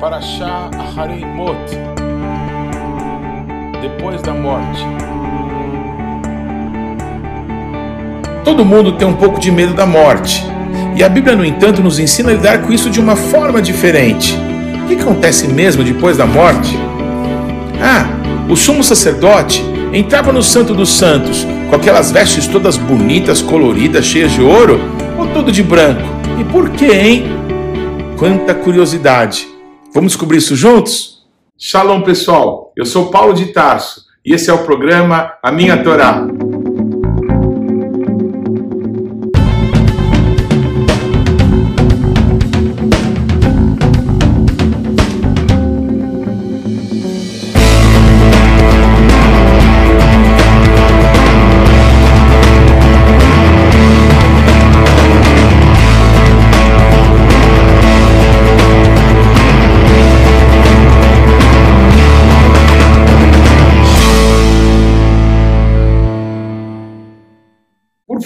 Parashá 0.00 0.70
Hareimot 0.96 1.58
Depois 3.82 4.22
da 4.22 4.32
morte. 4.32 4.86
Todo 8.44 8.64
mundo 8.64 8.92
tem 8.92 9.08
um 9.08 9.14
pouco 9.14 9.40
de 9.40 9.50
medo 9.50 9.74
da 9.74 9.84
morte. 9.84 10.46
E 10.96 11.02
a 11.02 11.08
Bíblia, 11.08 11.34
no 11.34 11.44
entanto, 11.44 11.82
nos 11.82 11.98
ensina 11.98 12.30
a 12.30 12.34
lidar 12.34 12.62
com 12.62 12.72
isso 12.72 12.88
de 12.88 13.00
uma 13.00 13.16
forma 13.16 13.60
diferente. 13.60 14.36
O 14.84 14.86
que 14.86 15.02
acontece 15.02 15.48
mesmo 15.48 15.82
depois 15.82 16.16
da 16.16 16.26
morte? 16.26 16.78
Ah, 17.82 18.06
o 18.48 18.54
sumo 18.54 18.84
sacerdote 18.84 19.64
entrava 19.92 20.32
no 20.32 20.44
Santo 20.44 20.74
dos 20.74 20.90
Santos 20.90 21.44
com 21.68 21.74
aquelas 21.74 22.12
vestes 22.12 22.46
todas 22.46 22.76
bonitas, 22.76 23.42
coloridas, 23.42 24.04
cheias 24.04 24.30
de 24.30 24.42
ouro, 24.42 24.80
ou 25.18 25.26
tudo 25.26 25.50
de 25.50 25.62
branco? 25.62 26.02
E 26.38 26.44
por 26.44 26.70
quê, 26.70 26.92
hein? 26.92 27.24
Quanta 28.16 28.54
curiosidade! 28.54 29.57
Vamos 29.98 30.12
descobrir 30.12 30.38
isso 30.38 30.54
juntos? 30.54 31.26
Shalom, 31.58 32.02
pessoal! 32.02 32.72
Eu 32.76 32.86
sou 32.86 33.10
Paulo 33.10 33.34
de 33.34 33.46
Tarso 33.46 34.04
e 34.24 34.32
esse 34.32 34.48
é 34.48 34.52
o 34.52 34.62
programa 34.62 35.32
A 35.42 35.50
Minha 35.50 35.82
Torá. 35.82 36.24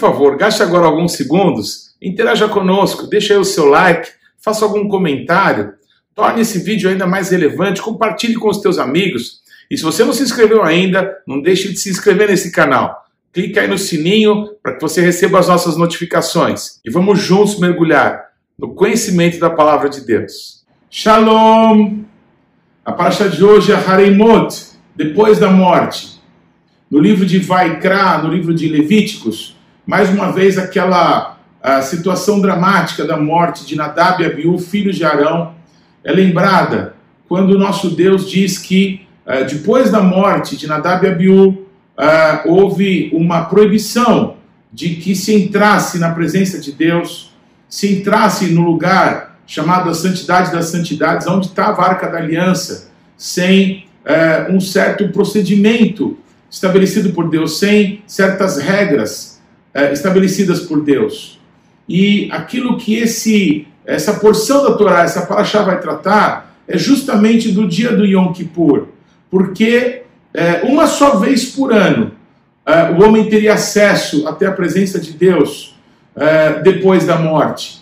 Favor, 0.03 0.35
gaste 0.35 0.61
agora 0.61 0.85
alguns 0.85 1.13
segundos, 1.13 1.95
interaja 2.01 2.49
conosco, 2.49 3.07
deixe 3.07 3.31
aí 3.31 3.39
o 3.39 3.45
seu 3.45 3.67
like, 3.67 4.09
faça 4.37 4.65
algum 4.65 4.89
comentário, 4.89 5.75
torne 6.13 6.41
esse 6.41 6.59
vídeo 6.59 6.89
ainda 6.89 7.07
mais 7.07 7.29
relevante, 7.29 7.81
compartilhe 7.81 8.35
com 8.35 8.49
os 8.49 8.57
teus 8.57 8.77
amigos. 8.77 9.41
E 9.71 9.77
se 9.77 9.83
você 9.83 10.03
não 10.03 10.11
se 10.11 10.21
inscreveu 10.21 10.61
ainda, 10.61 11.19
não 11.25 11.41
deixe 11.41 11.69
de 11.69 11.77
se 11.77 11.89
inscrever 11.89 12.27
nesse 12.27 12.51
canal. 12.51 13.05
Clique 13.31 13.57
aí 13.57 13.65
no 13.65 13.77
sininho 13.77 14.49
para 14.61 14.73
que 14.73 14.81
você 14.81 14.99
receba 14.99 15.39
as 15.39 15.47
nossas 15.47 15.77
notificações. 15.77 16.81
E 16.83 16.91
vamos 16.91 17.19
juntos 17.19 17.57
mergulhar 17.57 18.25
no 18.59 18.75
conhecimento 18.75 19.39
da 19.39 19.49
palavra 19.49 19.89
de 19.89 20.01
Deus. 20.01 20.65
Shalom! 20.91 22.03
A 22.83 22.91
paraxa 22.91 23.29
de 23.29 23.41
hoje 23.41 23.71
é 23.71 23.75
Hareimot, 23.75 24.53
depois 24.93 25.39
da 25.39 25.49
morte. 25.49 26.21
No 26.91 26.99
livro 26.99 27.25
de 27.25 27.39
Vaikra, 27.39 28.17
no 28.17 28.29
livro 28.29 28.53
de 28.53 28.67
Levíticos, 28.67 29.52
mais 29.85 30.09
uma 30.09 30.31
vez 30.31 30.57
aquela 30.57 31.37
situação 31.81 32.41
dramática 32.41 33.05
da 33.05 33.15
morte 33.15 33.65
de 33.65 33.75
Nadab 33.75 34.21
e 34.21 34.25
Abiú, 34.25 34.57
filhos 34.57 34.97
de 34.97 35.05
Arão, 35.05 35.53
é 36.03 36.11
lembrada 36.11 36.95
quando 37.27 37.51
o 37.51 37.57
nosso 37.57 37.89
Deus 37.91 38.29
diz 38.29 38.57
que 38.57 39.07
uh, 39.25 39.45
depois 39.45 39.89
da 39.89 40.01
morte 40.01 40.57
de 40.57 40.67
Nadab 40.67 41.05
e 41.05 41.09
Abiú, 41.09 41.49
uh, 41.49 41.65
houve 42.45 43.09
uma 43.13 43.45
proibição 43.45 44.35
de 44.71 44.95
que 44.95 45.15
se 45.15 45.33
entrasse 45.33 45.97
na 45.99 46.11
presença 46.11 46.59
de 46.59 46.71
Deus, 46.71 47.33
se 47.69 47.99
entrasse 47.99 48.47
no 48.47 48.61
lugar 48.61 49.39
chamado 49.47 49.89
a 49.89 49.93
Santidade 49.93 50.51
das 50.51 50.65
Santidades, 50.65 51.25
onde 51.27 51.47
estava 51.47 51.81
a 51.81 51.89
Arca 51.89 52.07
da 52.07 52.17
Aliança, 52.17 52.91
sem 53.17 53.85
uh, 54.05 54.53
um 54.53 54.59
certo 54.59 55.07
procedimento 55.09 56.17
estabelecido 56.51 57.13
por 57.13 57.29
Deus, 57.29 57.57
sem 57.57 58.03
certas 58.05 58.57
regras 58.57 59.32
é, 59.73 59.91
estabelecidas 59.91 60.61
por 60.61 60.81
Deus. 60.81 61.39
E 61.87 62.29
aquilo 62.31 62.77
que 62.77 62.95
esse 62.95 63.67
essa 63.85 64.13
porção 64.13 64.63
da 64.63 64.73
Torá, 64.75 65.01
essa 65.01 65.25
paraxá 65.25 65.61
vai 65.61 65.77
tratar, 65.81 66.55
é 66.65 66.77
justamente 66.77 67.51
do 67.51 67.67
dia 67.67 67.91
do 67.91 68.05
Yom 68.05 68.31
Kippur, 68.31 68.87
porque 69.29 70.03
é, 70.33 70.61
uma 70.63 70.87
só 70.87 71.17
vez 71.17 71.45
por 71.45 71.73
ano 71.73 72.13
é, 72.65 72.91
o 72.91 73.03
homem 73.03 73.27
teria 73.27 73.55
acesso 73.55 74.25
até 74.25 74.45
a 74.45 74.53
presença 74.53 74.99
de 74.99 75.11
Deus 75.11 75.73
depois 76.63 77.07
da 77.07 77.17
morte. 77.17 77.81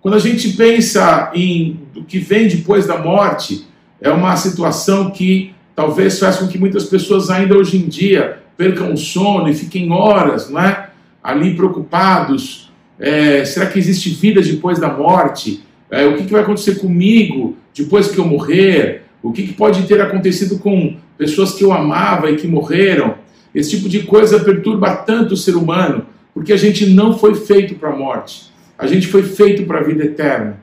Quando 0.00 0.14
a 0.14 0.18
gente 0.18 0.54
pensa 0.54 1.30
em 1.32 1.80
o 1.96 2.02
que 2.02 2.18
vem 2.18 2.48
depois 2.48 2.84
da 2.84 2.98
morte, 2.98 3.64
é 4.00 4.10
uma 4.10 4.36
situação 4.36 5.10
que 5.10 5.54
talvez 5.74 6.18
faça 6.18 6.40
com 6.40 6.48
que 6.48 6.58
muitas 6.58 6.84
pessoas 6.84 7.30
ainda 7.30 7.56
hoje 7.56 7.76
em 7.76 7.88
dia 7.88 8.38
percam 8.56 8.92
o 8.92 8.96
sono 8.96 9.48
e 9.48 9.54
fiquem 9.54 9.90
horas, 9.90 10.50
não 10.50 10.60
é? 10.60 10.90
Ali 11.24 11.56
preocupados: 11.56 12.70
é, 13.00 13.42
será 13.46 13.66
que 13.66 13.78
existe 13.78 14.10
vida 14.10 14.42
depois 14.42 14.78
da 14.78 14.92
morte? 14.92 15.64
É, 15.90 16.04
o 16.04 16.16
que, 16.16 16.24
que, 16.24 16.32
vai 16.32 16.42
acontecer 16.42 16.76
comigo 16.76 17.56
depois 17.74 18.08
que 18.08 18.18
eu 18.18 18.26
morrer? 18.26 19.04
O 19.22 19.32
que, 19.32 19.44
que 19.44 19.54
pode 19.54 19.86
ter 19.86 20.00
acontecido 20.02 20.58
com 20.58 20.96
pessoas 21.16 21.54
que 21.54 21.64
eu 21.64 21.72
amava 21.72 22.30
e 22.30 22.36
que 22.36 22.46
morreram? 22.46 23.14
Esse 23.54 23.76
tipo 23.76 23.88
de 23.88 24.02
coisa 24.02 24.40
perturba 24.40 24.96
tanto 24.96 25.34
o 25.34 25.36
ser 25.36 25.56
humano, 25.56 26.06
porque 26.34 26.52
a 26.52 26.56
gente 26.56 26.86
não 26.86 27.16
foi 27.16 27.34
feito 27.34 27.76
para 27.76 27.90
a 27.90 27.96
morte, 27.96 28.50
a 28.76 28.86
gente 28.86 29.06
foi 29.06 29.22
feito 29.22 29.64
para 29.64 29.78
a 29.78 29.82
vida 29.82 30.04
eterna. 30.04 30.58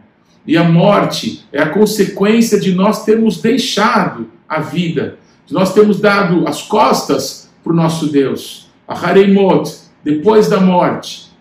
E 0.46 0.58
a 0.58 0.64
morte 0.64 1.46
é 1.52 1.62
a 1.62 1.70
consequência 1.70 2.60
de 2.60 2.74
nós 2.74 3.06
termos 3.06 3.42
deixado 3.42 4.28
a 4.50 4.60
vida, 4.60 5.18
de 5.46 5.54
nós 5.54 5.74
termos 5.74 6.00
dado 6.00 6.48
as 6.48 6.64
costas 6.64 7.50
para 7.64 7.72
o 7.72 7.76
nosso 7.76 8.12
Deus. 8.12 8.70
A 8.88 8.94
Hareimot, 8.94 9.72
depois 10.04 10.48
da 10.48 10.60
morte, 10.60 11.32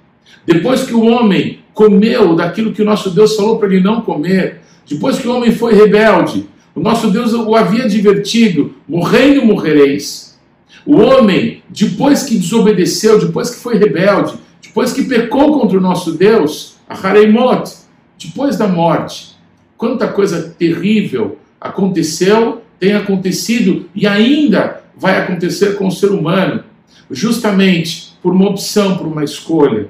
depois 0.46 0.84
que 0.84 0.94
o 0.94 1.04
homem 1.04 1.60
comeu 1.72 2.34
daquilo 2.34 2.72
que 2.72 2.82
o 2.82 2.84
nosso 2.84 3.10
Deus 3.10 3.36
falou 3.36 3.58
para 3.58 3.68
ele 3.68 3.82
não 3.82 4.00
comer, 4.00 4.60
depois 4.88 5.18
que 5.18 5.28
o 5.28 5.34
homem 5.34 5.52
foi 5.52 5.74
rebelde, 5.74 6.48
o 6.74 6.80
nosso 6.80 7.10
Deus 7.10 7.32
o 7.32 7.54
havia 7.54 7.84
advertido: 7.84 8.74
morrendo 8.88 9.44
morrereis. 9.44 10.38
O 10.84 10.96
homem, 10.96 11.62
depois 11.68 12.22
que 12.22 12.38
desobedeceu, 12.38 13.18
depois 13.18 13.50
que 13.50 13.60
foi 13.60 13.76
rebelde, 13.76 14.34
depois 14.62 14.92
que 14.92 15.04
pecou 15.04 15.58
contra 15.60 15.76
o 15.76 15.80
nosso 15.80 16.12
Deus, 16.12 16.76
a 16.88 16.94
Hareimot, 16.94 17.70
depois 18.18 18.56
da 18.56 18.66
morte, 18.66 19.36
quanta 19.76 20.08
coisa 20.08 20.54
terrível 20.58 21.38
aconteceu, 21.60 22.62
tem 22.78 22.94
acontecido 22.94 23.86
e 23.94 24.06
ainda 24.06 24.82
vai 24.96 25.18
acontecer 25.18 25.76
com 25.76 25.86
o 25.86 25.90
ser 25.90 26.10
humano, 26.10 26.64
justamente 27.10 28.09
por 28.22 28.32
uma 28.32 28.48
opção, 28.48 28.96
por 28.96 29.06
uma 29.06 29.24
escolha. 29.24 29.88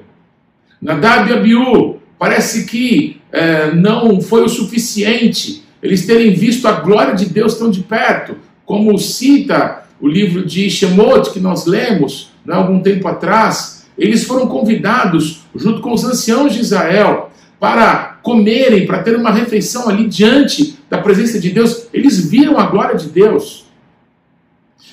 Nadab 0.81 1.29
e 1.29 1.33
Abiú, 1.33 1.97
parece 2.17 2.65
que 2.65 3.21
é, 3.31 3.73
não 3.73 4.21
foi 4.21 4.43
o 4.43 4.49
suficiente 4.49 5.61
eles 5.81 6.05
terem 6.05 6.33
visto 6.33 6.67
a 6.67 6.73
glória 6.73 7.15
de 7.15 7.25
Deus 7.25 7.55
tão 7.55 7.71
de 7.71 7.81
perto, 7.81 8.37
como 8.65 8.97
cita 8.99 9.83
o 9.99 10.07
livro 10.07 10.45
de 10.45 10.69
Shemot, 10.69 11.31
que 11.31 11.39
nós 11.39 11.65
lemos 11.65 12.31
né, 12.45 12.53
algum 12.53 12.81
tempo 12.81 13.07
atrás. 13.07 13.87
Eles 13.97 14.23
foram 14.23 14.47
convidados, 14.47 15.43
junto 15.55 15.81
com 15.81 15.91
os 15.91 16.03
anciãos 16.03 16.53
de 16.53 16.59
Israel, 16.59 17.31
para 17.59 18.19
comerem, 18.21 18.85
para 18.85 19.01
ter 19.01 19.15
uma 19.15 19.31
refeição 19.31 19.89
ali 19.89 20.07
diante 20.07 20.77
da 20.89 20.99
presença 20.99 21.39
de 21.39 21.49
Deus. 21.49 21.87
Eles 21.91 22.29
viram 22.29 22.59
a 22.59 22.67
glória 22.67 22.95
de 22.95 23.09
Deus. 23.09 23.65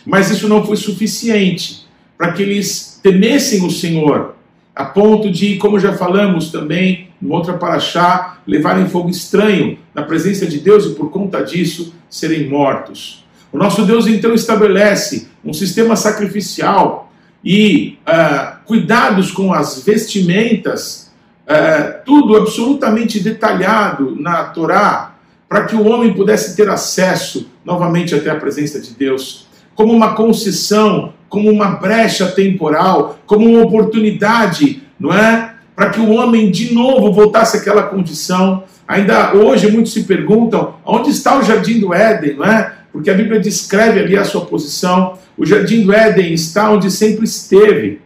Mas 0.06 0.30
isso 0.30 0.48
não 0.48 0.64
foi 0.64 0.76
suficiente 0.76 1.86
para 2.18 2.32
que 2.32 2.42
eles 2.42 2.98
temessem 3.00 3.64
o 3.64 3.70
Senhor, 3.70 4.34
a 4.74 4.84
ponto 4.84 5.30
de, 5.30 5.56
como 5.56 5.78
já 5.78 5.92
falamos 5.92 6.50
também, 6.50 7.08
em 7.22 7.30
outra 7.30 7.54
paraxá, 7.54 8.38
levarem 8.46 8.88
fogo 8.88 9.08
estranho 9.08 9.78
na 9.94 10.02
presença 10.02 10.44
de 10.44 10.58
Deus 10.58 10.84
e 10.84 10.94
por 10.94 11.10
conta 11.10 11.42
disso 11.42 11.94
serem 12.10 12.48
mortos. 12.48 13.24
O 13.52 13.56
nosso 13.56 13.84
Deus 13.86 14.06
então 14.06 14.34
estabelece 14.34 15.28
um 15.44 15.52
sistema 15.52 15.96
sacrificial 15.96 17.10
e 17.44 17.98
uh, 18.06 18.64
cuidados 18.64 19.30
com 19.30 19.52
as 19.52 19.82
vestimentas, 19.82 21.10
uh, 21.44 22.04
tudo 22.04 22.36
absolutamente 22.36 23.20
detalhado 23.20 24.16
na 24.20 24.44
Torá, 24.44 25.14
para 25.48 25.64
que 25.64 25.74
o 25.74 25.86
homem 25.86 26.12
pudesse 26.12 26.54
ter 26.54 26.68
acesso 26.68 27.48
novamente 27.64 28.14
até 28.14 28.30
a 28.30 28.36
presença 28.36 28.80
de 28.80 28.90
Deus, 28.90 29.46
como 29.74 29.92
uma 29.92 30.14
concessão 30.14 31.14
como 31.28 31.50
uma 31.50 31.72
brecha 31.72 32.26
temporal, 32.28 33.18
como 33.26 33.48
uma 33.48 33.62
oportunidade, 33.62 34.82
não 34.98 35.12
é? 35.12 35.54
Para 35.74 35.90
que 35.90 36.00
o 36.00 36.10
homem 36.10 36.50
de 36.50 36.74
novo 36.74 37.12
voltasse 37.12 37.56
àquela 37.56 37.84
condição. 37.84 38.64
Ainda 38.86 39.34
hoje 39.34 39.70
muitos 39.70 39.92
se 39.92 40.04
perguntam 40.04 40.74
onde 40.84 41.10
está 41.10 41.38
o 41.38 41.42
jardim 41.42 41.78
do 41.78 41.92
Éden, 41.92 42.36
não 42.36 42.44
é? 42.44 42.74
Porque 42.90 43.10
a 43.10 43.14
Bíblia 43.14 43.38
descreve 43.38 44.00
ali 44.00 44.16
a 44.16 44.24
sua 44.24 44.46
posição. 44.46 45.18
O 45.36 45.44
jardim 45.44 45.82
do 45.82 45.92
Éden 45.92 46.32
está 46.32 46.70
onde 46.70 46.90
sempre 46.90 47.24
esteve. 47.24 48.00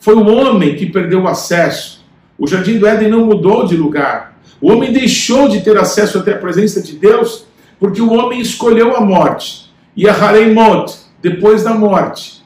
Foi 0.00 0.14
o 0.14 0.26
homem 0.26 0.74
que 0.74 0.86
perdeu 0.86 1.22
o 1.22 1.28
acesso. 1.28 2.04
O 2.38 2.46
jardim 2.46 2.78
do 2.78 2.86
Éden 2.86 3.08
não 3.08 3.26
mudou 3.26 3.66
de 3.66 3.76
lugar. 3.76 4.38
O 4.60 4.72
homem 4.72 4.92
deixou 4.92 5.48
de 5.48 5.60
ter 5.60 5.76
acesso 5.76 6.18
até 6.18 6.32
a 6.32 6.38
presença 6.38 6.80
de 6.80 6.94
Deus 6.94 7.46
porque 7.78 8.00
o 8.00 8.12
homem 8.12 8.40
escolheu 8.40 8.96
a 8.96 9.00
morte. 9.00 9.70
E 9.96 10.08
a 10.08 10.12
Hareimot, 10.12 10.94
depois 11.22 11.62
da 11.62 11.74
morte. 11.74 12.42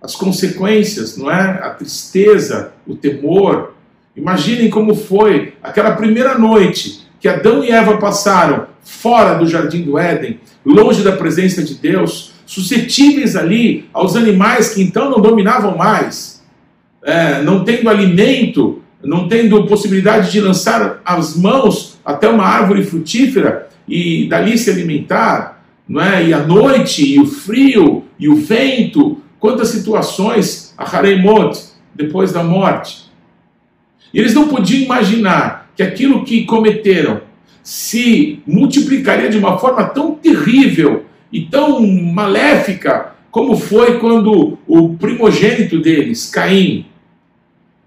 As 0.00 0.14
consequências, 0.14 1.16
não 1.16 1.30
é? 1.30 1.60
A 1.62 1.70
tristeza, 1.70 2.72
o 2.86 2.94
temor. 2.94 3.74
Imaginem 4.16 4.70
como 4.70 4.94
foi 4.94 5.54
aquela 5.62 5.92
primeira 5.92 6.38
noite 6.38 7.04
que 7.18 7.28
Adão 7.28 7.64
e 7.64 7.70
Eva 7.70 7.96
passaram 7.96 8.66
fora 8.82 9.34
do 9.34 9.46
jardim 9.46 9.82
do 9.82 9.98
Éden, 9.98 10.38
longe 10.64 11.02
da 11.02 11.12
presença 11.12 11.62
de 11.62 11.74
Deus, 11.74 12.32
suscetíveis 12.44 13.34
ali 13.34 13.88
aos 13.92 14.14
animais 14.14 14.74
que 14.74 14.82
então 14.82 15.10
não 15.10 15.20
dominavam 15.20 15.76
mais, 15.76 16.42
é, 17.02 17.42
não 17.42 17.64
tendo 17.64 17.88
alimento, 17.88 18.82
não 19.02 19.28
tendo 19.28 19.66
possibilidade 19.66 20.30
de 20.30 20.40
lançar 20.40 21.00
as 21.04 21.36
mãos 21.36 21.98
até 22.04 22.28
uma 22.28 22.44
árvore 22.44 22.84
frutífera 22.84 23.68
e 23.88 24.28
dali 24.28 24.56
se 24.56 24.70
alimentar, 24.70 25.53
não 25.88 26.00
é? 26.00 26.26
E 26.28 26.32
a 26.34 26.42
noite, 26.42 27.04
e 27.14 27.20
o 27.20 27.26
frio, 27.26 28.04
e 28.18 28.28
o 28.28 28.36
vento, 28.36 29.18
quantas 29.38 29.68
situações, 29.68 30.74
a 30.76 30.84
Hareimot, 30.84 31.58
depois 31.94 32.32
da 32.32 32.42
morte. 32.42 33.04
Eles 34.12 34.34
não 34.34 34.48
podiam 34.48 34.82
imaginar 34.82 35.70
que 35.76 35.82
aquilo 35.82 36.24
que 36.24 36.44
cometeram 36.44 37.20
se 37.62 38.40
multiplicaria 38.46 39.28
de 39.28 39.38
uma 39.38 39.58
forma 39.58 39.84
tão 39.84 40.14
terrível 40.14 41.04
e 41.32 41.42
tão 41.42 41.86
maléfica 41.86 43.14
como 43.30 43.56
foi 43.56 43.98
quando 43.98 44.56
o 44.64 44.94
primogênito 44.94 45.80
deles, 45.80 46.30
Caim, 46.30 46.86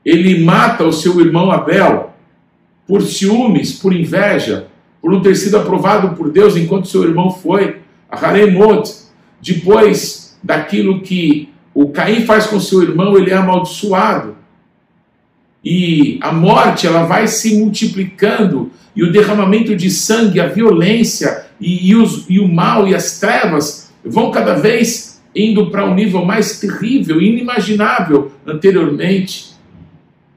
ele 0.04 0.44
mata 0.44 0.84
o 0.84 0.92
seu 0.92 1.22
irmão 1.22 1.52
Abel 1.52 2.14
por 2.86 3.02
ciúmes, 3.02 3.72
por 3.72 3.94
inveja, 3.94 4.68
por 5.02 5.12
não 5.12 5.22
ter 5.22 5.36
sido 5.36 5.56
aprovado 5.56 6.16
por 6.18 6.30
Deus 6.30 6.58
enquanto 6.58 6.90
seu 6.90 7.04
irmão 7.04 7.32
foi, 7.32 7.78
a 8.10 8.18
Haremot, 8.18 8.90
depois 9.42 10.38
daquilo 10.44 11.02
que 11.02 11.50
o 11.74 11.90
Caim 11.90 12.26
faz 12.26 12.48
com 12.48 12.60
seu 12.60 12.82
irmão, 12.82 13.18
ele 13.18 13.32
é 13.32 13.36
amaldiçoado. 13.36 14.36
E 15.64 16.18
a 16.22 16.32
morte 16.32 16.88
ela 16.88 17.04
vai 17.04 17.28
se 17.28 17.58
multiplicando, 17.58 18.72
e 18.96 19.04
o 19.04 19.12
derramamento 19.12 19.76
de 19.76 19.92
sangue, 19.92 20.40
a 20.40 20.48
violência 20.48 21.46
e, 21.60 21.90
e, 21.90 21.96
os, 21.96 22.26
e 22.28 22.40
o 22.40 22.48
mal 22.48 22.88
e 22.88 22.96
as 22.96 23.20
trevas 23.20 23.92
vão 24.04 24.32
cada 24.32 24.56
vez 24.56 25.22
indo 25.36 25.70
para 25.70 25.86
um 25.86 25.94
nível 25.94 26.26
mais 26.26 26.60
terrível, 26.60 27.22
inimaginável 27.22 28.32
anteriormente. 28.46 29.52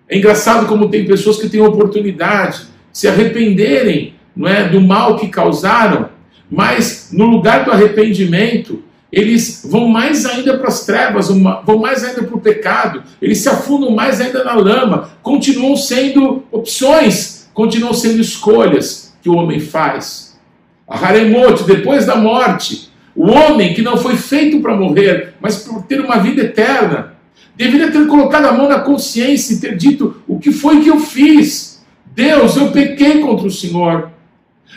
É 0.08 0.19
engraçado 0.19 0.66
como 0.66 0.90
tem 0.90 1.06
pessoas 1.06 1.38
que 1.38 1.49
têm 1.49 1.61
oportunidade 1.61 2.58
de 2.58 2.66
se 2.93 3.08
arrependerem 3.08 4.14
não 4.37 4.49
é, 4.49 4.69
do 4.69 4.81
mal 4.81 5.16
que 5.16 5.28
causaram, 5.28 6.11
mas 6.50 7.11
no 7.12 7.26
lugar 7.26 7.64
do 7.64 7.70
arrependimento, 7.70 8.82
eles 9.12 9.67
vão 9.69 9.88
mais 9.88 10.25
ainda 10.25 10.56
para 10.58 10.69
as 10.69 10.85
trevas, 10.85 11.29
vão 11.29 11.79
mais 11.79 12.05
ainda 12.05 12.23
para 12.23 12.37
o 12.37 12.41
pecado, 12.41 13.02
eles 13.20 13.38
se 13.38 13.49
afundam 13.49 13.91
mais 13.91 14.20
ainda 14.20 14.44
na 14.44 14.55
lama, 14.55 15.11
continuam 15.23 15.76
sendo 15.76 16.44
opções, 16.50 17.49
continuam 17.52 17.93
sendo 17.93 18.20
escolhas 18.20 19.12
que 19.23 19.29
o 19.29 19.35
homem 19.35 19.61
faz. 19.61 20.38
A 20.87 20.97
Haremot, 20.97 21.64
depois 21.64 22.06
da 22.06 22.17
morte, 22.17 22.91
o 23.14 23.29
homem 23.29 23.75
que 23.75 23.82
não 23.82 23.97
foi 23.97 24.17
feito 24.17 24.61
para 24.61 24.76
morrer, 24.76 25.35
mas 25.41 25.58
para 25.58 25.81
ter 25.82 26.00
uma 26.00 26.19
vida 26.19 26.43
eterna, 26.43 27.14
deveria 27.56 27.91
ter 27.91 28.06
colocado 28.06 28.47
a 28.47 28.52
mão 28.52 28.69
na 28.69 28.81
consciência 28.81 29.55
e 29.55 29.61
ter 29.61 29.76
dito: 29.76 30.23
o 30.26 30.38
que 30.38 30.52
foi 30.52 30.81
que 30.81 30.88
eu 30.88 30.99
fiz? 30.99 31.82
Deus, 32.14 32.56
eu 32.56 32.70
pequei 32.70 33.20
contra 33.20 33.47
o 33.47 33.50
Senhor. 33.50 34.11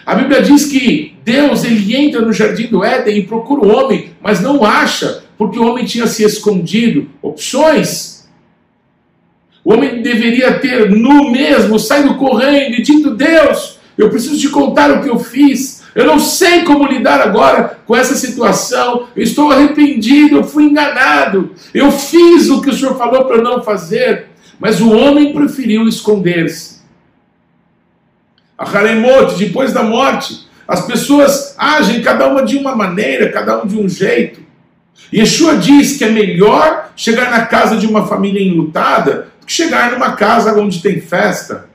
A 0.06 0.16
Bíblia 0.16 0.42
diz 0.42 0.66
que 0.66 1.13
Deus 1.24 1.64
ele 1.64 1.96
entra 1.96 2.22
no 2.22 2.34
jardim 2.34 2.68
do 2.68 2.84
Éden 2.84 3.18
e 3.18 3.24
procura 3.24 3.62
o 3.62 3.76
homem, 3.76 4.12
mas 4.22 4.42
não 4.42 4.64
acha, 4.64 5.24
porque 5.38 5.58
o 5.58 5.66
homem 5.66 5.86
tinha 5.86 6.06
se 6.08 6.24
escondido. 6.24 7.10
Opções. 7.22 8.28
O 9.64 9.74
homem 9.74 10.02
deveria 10.02 10.60
ter 10.60 10.92
nu 10.92 11.32
mesmo, 11.32 11.80
saído 11.80 12.16
correndo 12.16 12.76
e 12.76 12.82
dito: 12.82 13.16
Deus, 13.16 13.80
eu 13.98 14.10
preciso 14.10 14.38
te 14.38 14.50
contar 14.50 14.92
o 14.92 15.02
que 15.02 15.10
eu 15.10 15.18
fiz. 15.18 15.84
Eu 15.96 16.06
não 16.06 16.20
sei 16.20 16.64
como 16.64 16.88
lidar 16.88 17.22
agora 17.22 17.80
com 17.86 17.96
essa 17.96 18.16
situação. 18.16 19.08
Eu 19.16 19.24
estou 19.24 19.52
arrependido, 19.52 20.38
eu 20.38 20.44
fui 20.44 20.64
enganado. 20.64 21.52
Eu 21.74 21.92
fiz 21.92 22.50
o 22.50 22.62
que 22.62 22.70
o 22.70 22.74
Senhor 22.74 22.98
falou 22.98 23.26
para 23.26 23.42
não 23.42 23.62
fazer. 23.62 24.28
Mas 24.60 24.82
o 24.82 24.92
homem 24.92 25.34
preferiu 25.34 25.88
esconder-se. 25.88 26.82
A 28.58 28.66
Haremot, 28.66 29.36
depois 29.38 29.72
da 29.72 29.84
morte, 29.84 30.48
as 30.74 30.88
pessoas 30.88 31.54
agem 31.56 32.02
cada 32.02 32.28
uma 32.28 32.44
de 32.44 32.58
uma 32.58 32.76
maneira, 32.76 33.32
cada 33.32 33.64
um 33.64 33.68
de 33.68 33.78
um 33.78 33.88
jeito. 33.88 34.42
Yeshua 35.14 35.56
diz 35.56 35.98
que 35.98 36.04
é 36.04 36.10
melhor 36.10 36.90
chegar 36.96 37.30
na 37.30 37.46
casa 37.46 37.78
de 37.78 37.86
uma 37.86 38.08
família 38.08 38.42
enlutada 38.42 39.28
do 39.40 39.46
que 39.46 39.54
chegar 39.54 39.92
numa 39.92 40.14
casa 40.14 40.60
onde 40.60 40.82
tem 40.82 41.00
festa, 41.00 41.70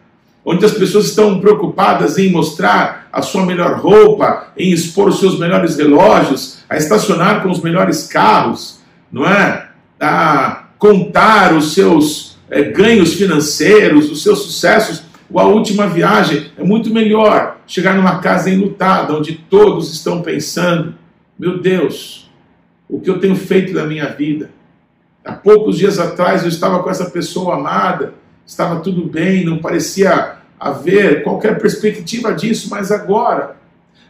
onde 0.45 0.65
as 0.65 0.73
pessoas 0.73 1.07
estão 1.07 1.39
preocupadas 1.39 2.19
em 2.19 2.33
mostrar 2.33 3.09
a 3.13 3.23
sua 3.23 3.47
melhor 3.47 3.79
roupa, 3.79 4.49
em 4.57 4.73
expor 4.73 5.11
os 5.11 5.21
seus 5.21 5.39
melhores 5.39 5.77
relógios, 5.77 6.59
a 6.69 6.77
estacionar 6.77 7.45
com 7.45 7.51
os 7.51 7.63
melhores 7.63 8.05
carros, 8.09 8.81
não 9.13 9.25
é? 9.25 9.69
A 10.01 10.65
contar 10.77 11.55
os 11.55 11.73
seus 11.73 12.37
é, 12.51 12.63
ganhos 12.63 13.15
financeiros, 13.15 14.11
os 14.11 14.25
seus 14.25 14.43
sucessos 14.43 15.05
ou 15.31 15.41
a 15.41 15.47
última 15.47 15.87
viagem, 15.87 16.51
é 16.57 16.65
muito 16.65 16.93
melhor 16.93 17.59
chegar 17.67 17.95
numa 17.95 18.19
casa 18.19 18.51
enlutada, 18.51 19.15
onde 19.15 19.35
todos 19.35 19.93
estão 19.93 20.23
pensando: 20.23 20.95
meu 21.39 21.61
Deus, 21.61 22.31
o 22.89 23.01
que 23.01 23.11
eu 23.11 23.21
tenho 23.21 23.37
feito 23.37 23.75
da 23.75 23.85
minha 23.85 24.07
vida? 24.07 24.51
Há 25.25 25.33
poucos 25.33 25.77
dias 25.77 25.99
atrás 25.99 26.43
eu 26.43 26.49
estava 26.49 26.83
com 26.83 26.89
essa 26.89 27.11
pessoa 27.11 27.57
amada, 27.57 28.15
estava 28.47 28.81
tudo 28.81 29.05
bem, 29.05 29.45
não 29.45 29.59
parecia 29.59 30.37
haver 30.59 31.23
qualquer 31.23 31.59
perspectiva 31.59 32.33
disso, 32.33 32.69
mas 32.71 32.91
agora, 32.91 33.57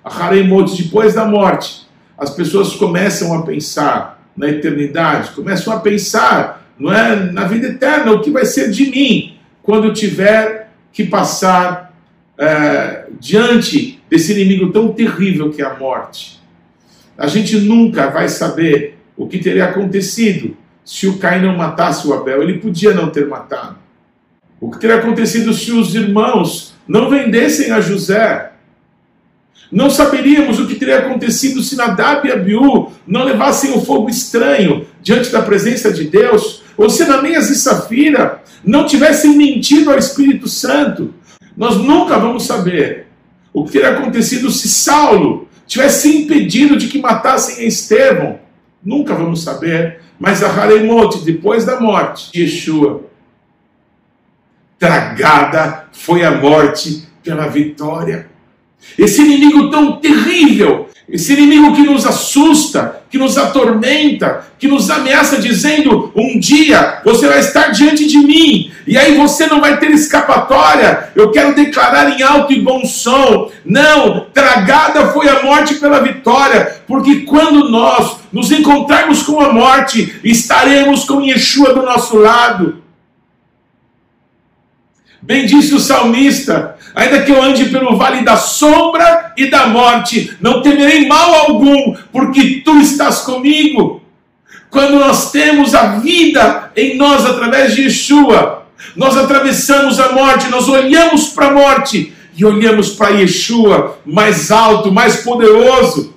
a 0.04 0.24
Haremot, 0.24 0.80
depois 0.80 1.14
da 1.14 1.24
morte, 1.24 1.88
as 2.16 2.30
pessoas 2.30 2.74
começam 2.74 3.34
a 3.34 3.42
pensar 3.42 4.22
na 4.36 4.48
eternidade, 4.48 5.32
começam 5.32 5.72
a 5.72 5.80
pensar 5.80 6.66
não 6.78 6.92
é, 6.92 7.16
na 7.32 7.44
vida 7.44 7.66
eterna, 7.66 8.12
o 8.12 8.20
que 8.20 8.30
vai 8.30 8.44
ser 8.44 8.70
de 8.70 8.88
mim 8.88 9.36
quando 9.62 9.88
eu 9.88 9.92
tiver 9.92 10.67
que 10.92 11.04
passar 11.04 11.94
é, 12.36 13.06
diante 13.18 14.00
desse 14.08 14.32
inimigo 14.32 14.72
tão 14.72 14.92
terrível 14.92 15.50
que 15.50 15.60
é 15.60 15.64
a 15.64 15.74
morte. 15.74 16.40
A 17.16 17.26
gente 17.26 17.56
nunca 17.56 18.08
vai 18.08 18.28
saber 18.28 18.98
o 19.16 19.26
que 19.26 19.38
teria 19.38 19.66
acontecido 19.66 20.56
se 20.84 21.06
o 21.06 21.18
Caim 21.18 21.42
não 21.42 21.56
matasse 21.56 22.06
o 22.06 22.14
Abel. 22.14 22.42
Ele 22.42 22.58
podia 22.58 22.94
não 22.94 23.10
ter 23.10 23.26
matado. 23.26 23.76
O 24.60 24.70
que 24.70 24.78
teria 24.78 24.96
acontecido 24.96 25.52
se 25.52 25.72
os 25.72 25.94
irmãos 25.94 26.74
não 26.86 27.10
vendessem 27.10 27.72
a 27.72 27.80
José? 27.80 28.52
Não 29.70 29.90
saberíamos 29.90 30.58
o 30.58 30.66
que 30.66 30.76
teria 30.76 31.00
acontecido 31.00 31.62
se 31.62 31.76
Nadab 31.76 32.26
e 32.26 32.32
Abiú 32.32 32.90
não 33.06 33.24
levassem 33.24 33.72
o 33.72 33.84
fogo 33.84 34.08
estranho 34.08 34.86
diante 35.02 35.30
da 35.30 35.42
presença 35.42 35.92
de 35.92 36.04
Deus, 36.04 36.62
ou 36.78 36.88
se 36.88 37.02
Ananias 37.02 37.50
e 37.50 37.56
Safira 37.56 38.40
não 38.64 38.86
tivessem 38.86 39.36
mentido 39.36 39.90
ao 39.90 39.98
Espírito 39.98 40.48
Santo. 40.48 41.12
Nós 41.56 41.76
nunca 41.76 42.16
vamos 42.18 42.44
saber 42.44 43.08
o 43.52 43.64
que 43.64 43.72
teria 43.72 43.90
acontecido 43.90 44.48
se 44.50 44.68
Saulo 44.68 45.48
tivesse 45.66 46.08
impedido 46.16 46.76
de 46.76 46.86
que 46.86 47.00
matassem 47.00 47.66
Estevão. 47.66 48.38
Nunca 48.82 49.12
vamos 49.12 49.42
saber. 49.42 50.00
Mas 50.20 50.42
a 50.42 50.48
Haremote, 50.48 51.24
depois 51.24 51.64
da 51.64 51.80
morte 51.80 52.30
de 52.32 52.42
Yeshua, 52.42 53.02
tragada 54.78 55.88
foi 55.92 56.24
a 56.24 56.30
morte 56.30 57.08
pela 57.22 57.48
vitória. 57.48 58.30
Esse 58.96 59.20
inimigo 59.20 59.70
tão 59.70 60.00
terrível, 60.00 60.88
esse 61.08 61.32
inimigo 61.32 61.74
que 61.74 61.82
nos 61.82 62.04
assusta, 62.04 63.00
que 63.10 63.16
nos 63.16 63.38
atormenta, 63.38 64.46
que 64.58 64.68
nos 64.68 64.90
ameaça, 64.90 65.38
dizendo: 65.38 66.12
um 66.14 66.38
dia 66.38 67.00
você 67.02 67.26
vai 67.26 67.38
estar 67.38 67.68
diante 67.68 68.06
de 68.06 68.18
mim, 68.18 68.70
e 68.86 68.98
aí 68.98 69.16
você 69.16 69.46
não 69.46 69.60
vai 69.60 69.78
ter 69.78 69.90
escapatória. 69.90 71.10
Eu 71.14 71.30
quero 71.30 71.54
declarar 71.54 72.10
em 72.10 72.22
alto 72.22 72.52
e 72.52 72.60
bom 72.60 72.84
som: 72.84 73.50
não, 73.64 74.26
tragada 74.34 75.08
foi 75.08 75.28
a 75.28 75.42
morte 75.42 75.76
pela 75.76 76.00
vitória, 76.00 76.82
porque 76.86 77.20
quando 77.20 77.70
nós 77.70 78.18
nos 78.30 78.52
encontrarmos 78.52 79.22
com 79.22 79.40
a 79.40 79.50
morte, 79.50 80.20
estaremos 80.22 81.04
com 81.04 81.22
Yeshua 81.22 81.72
do 81.72 81.82
nosso 81.82 82.18
lado. 82.18 82.87
Bem 85.28 85.44
disse 85.44 85.74
o 85.74 85.78
salmista: 85.78 86.76
ainda 86.94 87.22
que 87.22 87.30
eu 87.30 87.42
ande 87.42 87.66
pelo 87.66 87.98
vale 87.98 88.24
da 88.24 88.38
sombra 88.38 89.34
e 89.36 89.50
da 89.50 89.66
morte, 89.66 90.34
não 90.40 90.62
temerei 90.62 91.06
mal 91.06 91.34
algum, 91.34 91.94
porque 92.10 92.62
tu 92.64 92.80
estás 92.80 93.18
comigo. 93.18 94.02
Quando 94.70 94.98
nós 94.98 95.30
temos 95.30 95.74
a 95.74 95.98
vida 95.98 96.72
em 96.74 96.96
nós 96.96 97.26
através 97.26 97.74
de 97.74 97.82
Yeshua, 97.82 98.66
nós 98.96 99.18
atravessamos 99.18 100.00
a 100.00 100.12
morte, 100.12 100.48
nós 100.48 100.66
olhamos 100.66 101.28
para 101.28 101.48
a 101.48 101.52
morte 101.52 102.14
e 102.34 102.42
olhamos 102.42 102.92
para 102.92 103.10
Yeshua 103.10 103.98
mais 104.06 104.50
alto, 104.50 104.90
mais 104.90 105.16
poderoso 105.16 106.14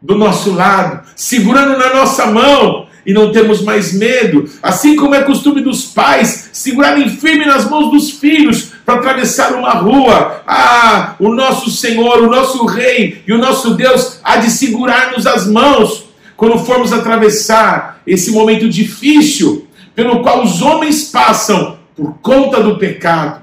do 0.00 0.14
nosso 0.14 0.52
lado, 0.54 1.04
segurando 1.16 1.76
na 1.76 1.92
nossa 1.92 2.26
mão 2.26 2.87
e 3.08 3.12
não 3.14 3.32
temos 3.32 3.62
mais 3.62 3.94
medo, 3.94 4.50
assim 4.62 4.94
como 4.94 5.14
é 5.14 5.22
costume 5.22 5.62
dos 5.62 5.86
pais 5.86 6.50
segurarem 6.52 7.08
firme 7.08 7.46
nas 7.46 7.68
mãos 7.70 7.90
dos 7.90 8.10
filhos 8.10 8.70
para 8.84 8.96
atravessar 8.96 9.54
uma 9.54 9.70
rua. 9.70 10.42
Ah, 10.46 11.14
o 11.18 11.30
nosso 11.30 11.70
Senhor, 11.70 12.22
o 12.22 12.30
nosso 12.30 12.66
Rei 12.66 13.22
e 13.26 13.32
o 13.32 13.38
nosso 13.38 13.72
Deus 13.72 14.20
há 14.22 14.36
de 14.36 14.50
segurar-nos 14.50 15.26
as 15.26 15.46
mãos 15.46 16.04
quando 16.36 16.58
formos 16.58 16.92
atravessar 16.92 18.02
esse 18.06 18.30
momento 18.30 18.68
difícil 18.68 19.66
pelo 19.94 20.20
qual 20.20 20.44
os 20.44 20.60
homens 20.60 21.04
passam 21.04 21.78
por 21.96 22.18
conta 22.20 22.62
do 22.62 22.76
pecado. 22.76 23.40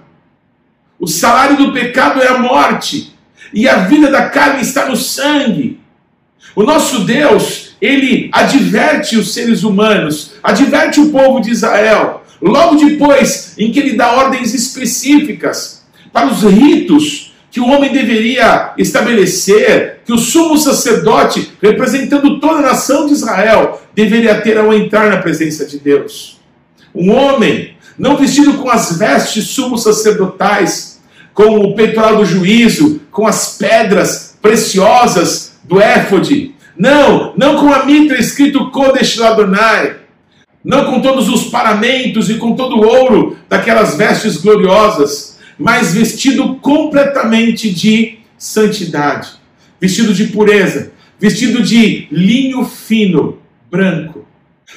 O 0.99 1.07
salário 1.07 1.57
do 1.57 1.73
pecado 1.73 2.21
é 2.21 2.27
a 2.27 2.37
morte, 2.37 3.15
e 3.51 3.67
a 3.67 3.77
vida 3.77 4.11
da 4.11 4.29
carne 4.29 4.61
está 4.61 4.85
no 4.85 4.95
sangue. 4.95 5.79
O 6.55 6.61
nosso 6.61 6.99
Deus, 6.99 7.64
ele 7.81 8.29
adverte 8.31 9.17
os 9.17 9.33
seres 9.33 9.63
humanos, 9.63 10.33
adverte 10.41 10.99
o 10.99 11.09
povo 11.09 11.39
de 11.39 11.51
Israel, 11.51 12.23
logo 12.41 12.75
depois 12.75 13.53
em 13.57 13.71
que 13.71 13.79
ele 13.79 13.93
dá 13.93 14.13
ordens 14.13 14.53
específicas 14.53 15.83
para 16.11 16.27
os 16.27 16.43
ritos 16.43 17.33
que 17.51 17.59
o 17.61 17.69
homem 17.69 17.91
deveria 17.93 18.73
estabelecer, 18.77 19.99
que 20.05 20.11
o 20.11 20.17
sumo 20.17 20.57
sacerdote, 20.57 21.53
representando 21.61 22.39
toda 22.39 22.59
a 22.59 22.61
nação 22.61 23.07
de 23.07 23.13
Israel, 23.13 23.81
deveria 23.93 24.41
ter 24.41 24.57
ao 24.57 24.73
entrar 24.73 25.09
na 25.09 25.21
presença 25.21 25.65
de 25.65 25.79
Deus. 25.79 26.37
Um 26.93 27.11
homem, 27.11 27.77
não 27.97 28.17
vestido 28.17 28.55
com 28.55 28.69
as 28.69 28.97
vestes 28.97 29.47
sumos 29.47 29.83
sacerdotais, 29.83 30.99
com 31.33 31.59
o 31.59 31.75
peitoral 31.75 32.17
do 32.17 32.25
juízo, 32.25 33.01
com 33.11 33.25
as 33.25 33.57
pedras 33.57 34.37
preciosas 34.41 35.53
do 35.63 35.81
éfode. 35.81 36.54
Não, 36.77 37.33
não 37.37 37.57
com 37.57 37.73
a 37.73 37.85
mitra 37.85 38.19
escrito 38.19 38.69
Kodesh 38.71 39.17
Ladonai. 39.17 39.97
Não 40.63 40.85
com 40.85 40.99
todos 40.99 41.29
os 41.29 41.45
paramentos 41.45 42.29
e 42.29 42.35
com 42.35 42.55
todo 42.55 42.77
o 42.77 42.85
ouro 42.85 43.37
daquelas 43.47 43.95
vestes 43.95 44.37
gloriosas, 44.37 45.39
mas 45.59 45.93
vestido 45.93 46.55
completamente 46.55 47.71
de 47.71 48.17
santidade, 48.35 49.29
vestido 49.79 50.11
de 50.11 50.25
pureza, 50.25 50.91
vestido 51.19 51.61
de 51.61 52.07
linho 52.11 52.65
fino, 52.65 53.37
branco. 53.69 54.25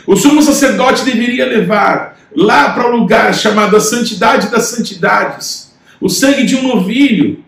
O 0.07 0.15
sumo 0.15 0.43
sacerdote 0.43 1.07
deveria 1.07 1.47
levar 1.47 2.19
lá 2.37 2.71
para 2.71 2.87
o 2.87 2.93
um 2.93 2.97
lugar 2.99 3.35
chamado 3.35 3.75
a 3.75 3.81
Santidade 3.81 4.51
das 4.51 4.65
Santidades 4.65 5.69
o 6.01 6.09
sangue 6.09 6.45
de 6.45 6.57
um 6.57 6.69
novilho 6.69 7.45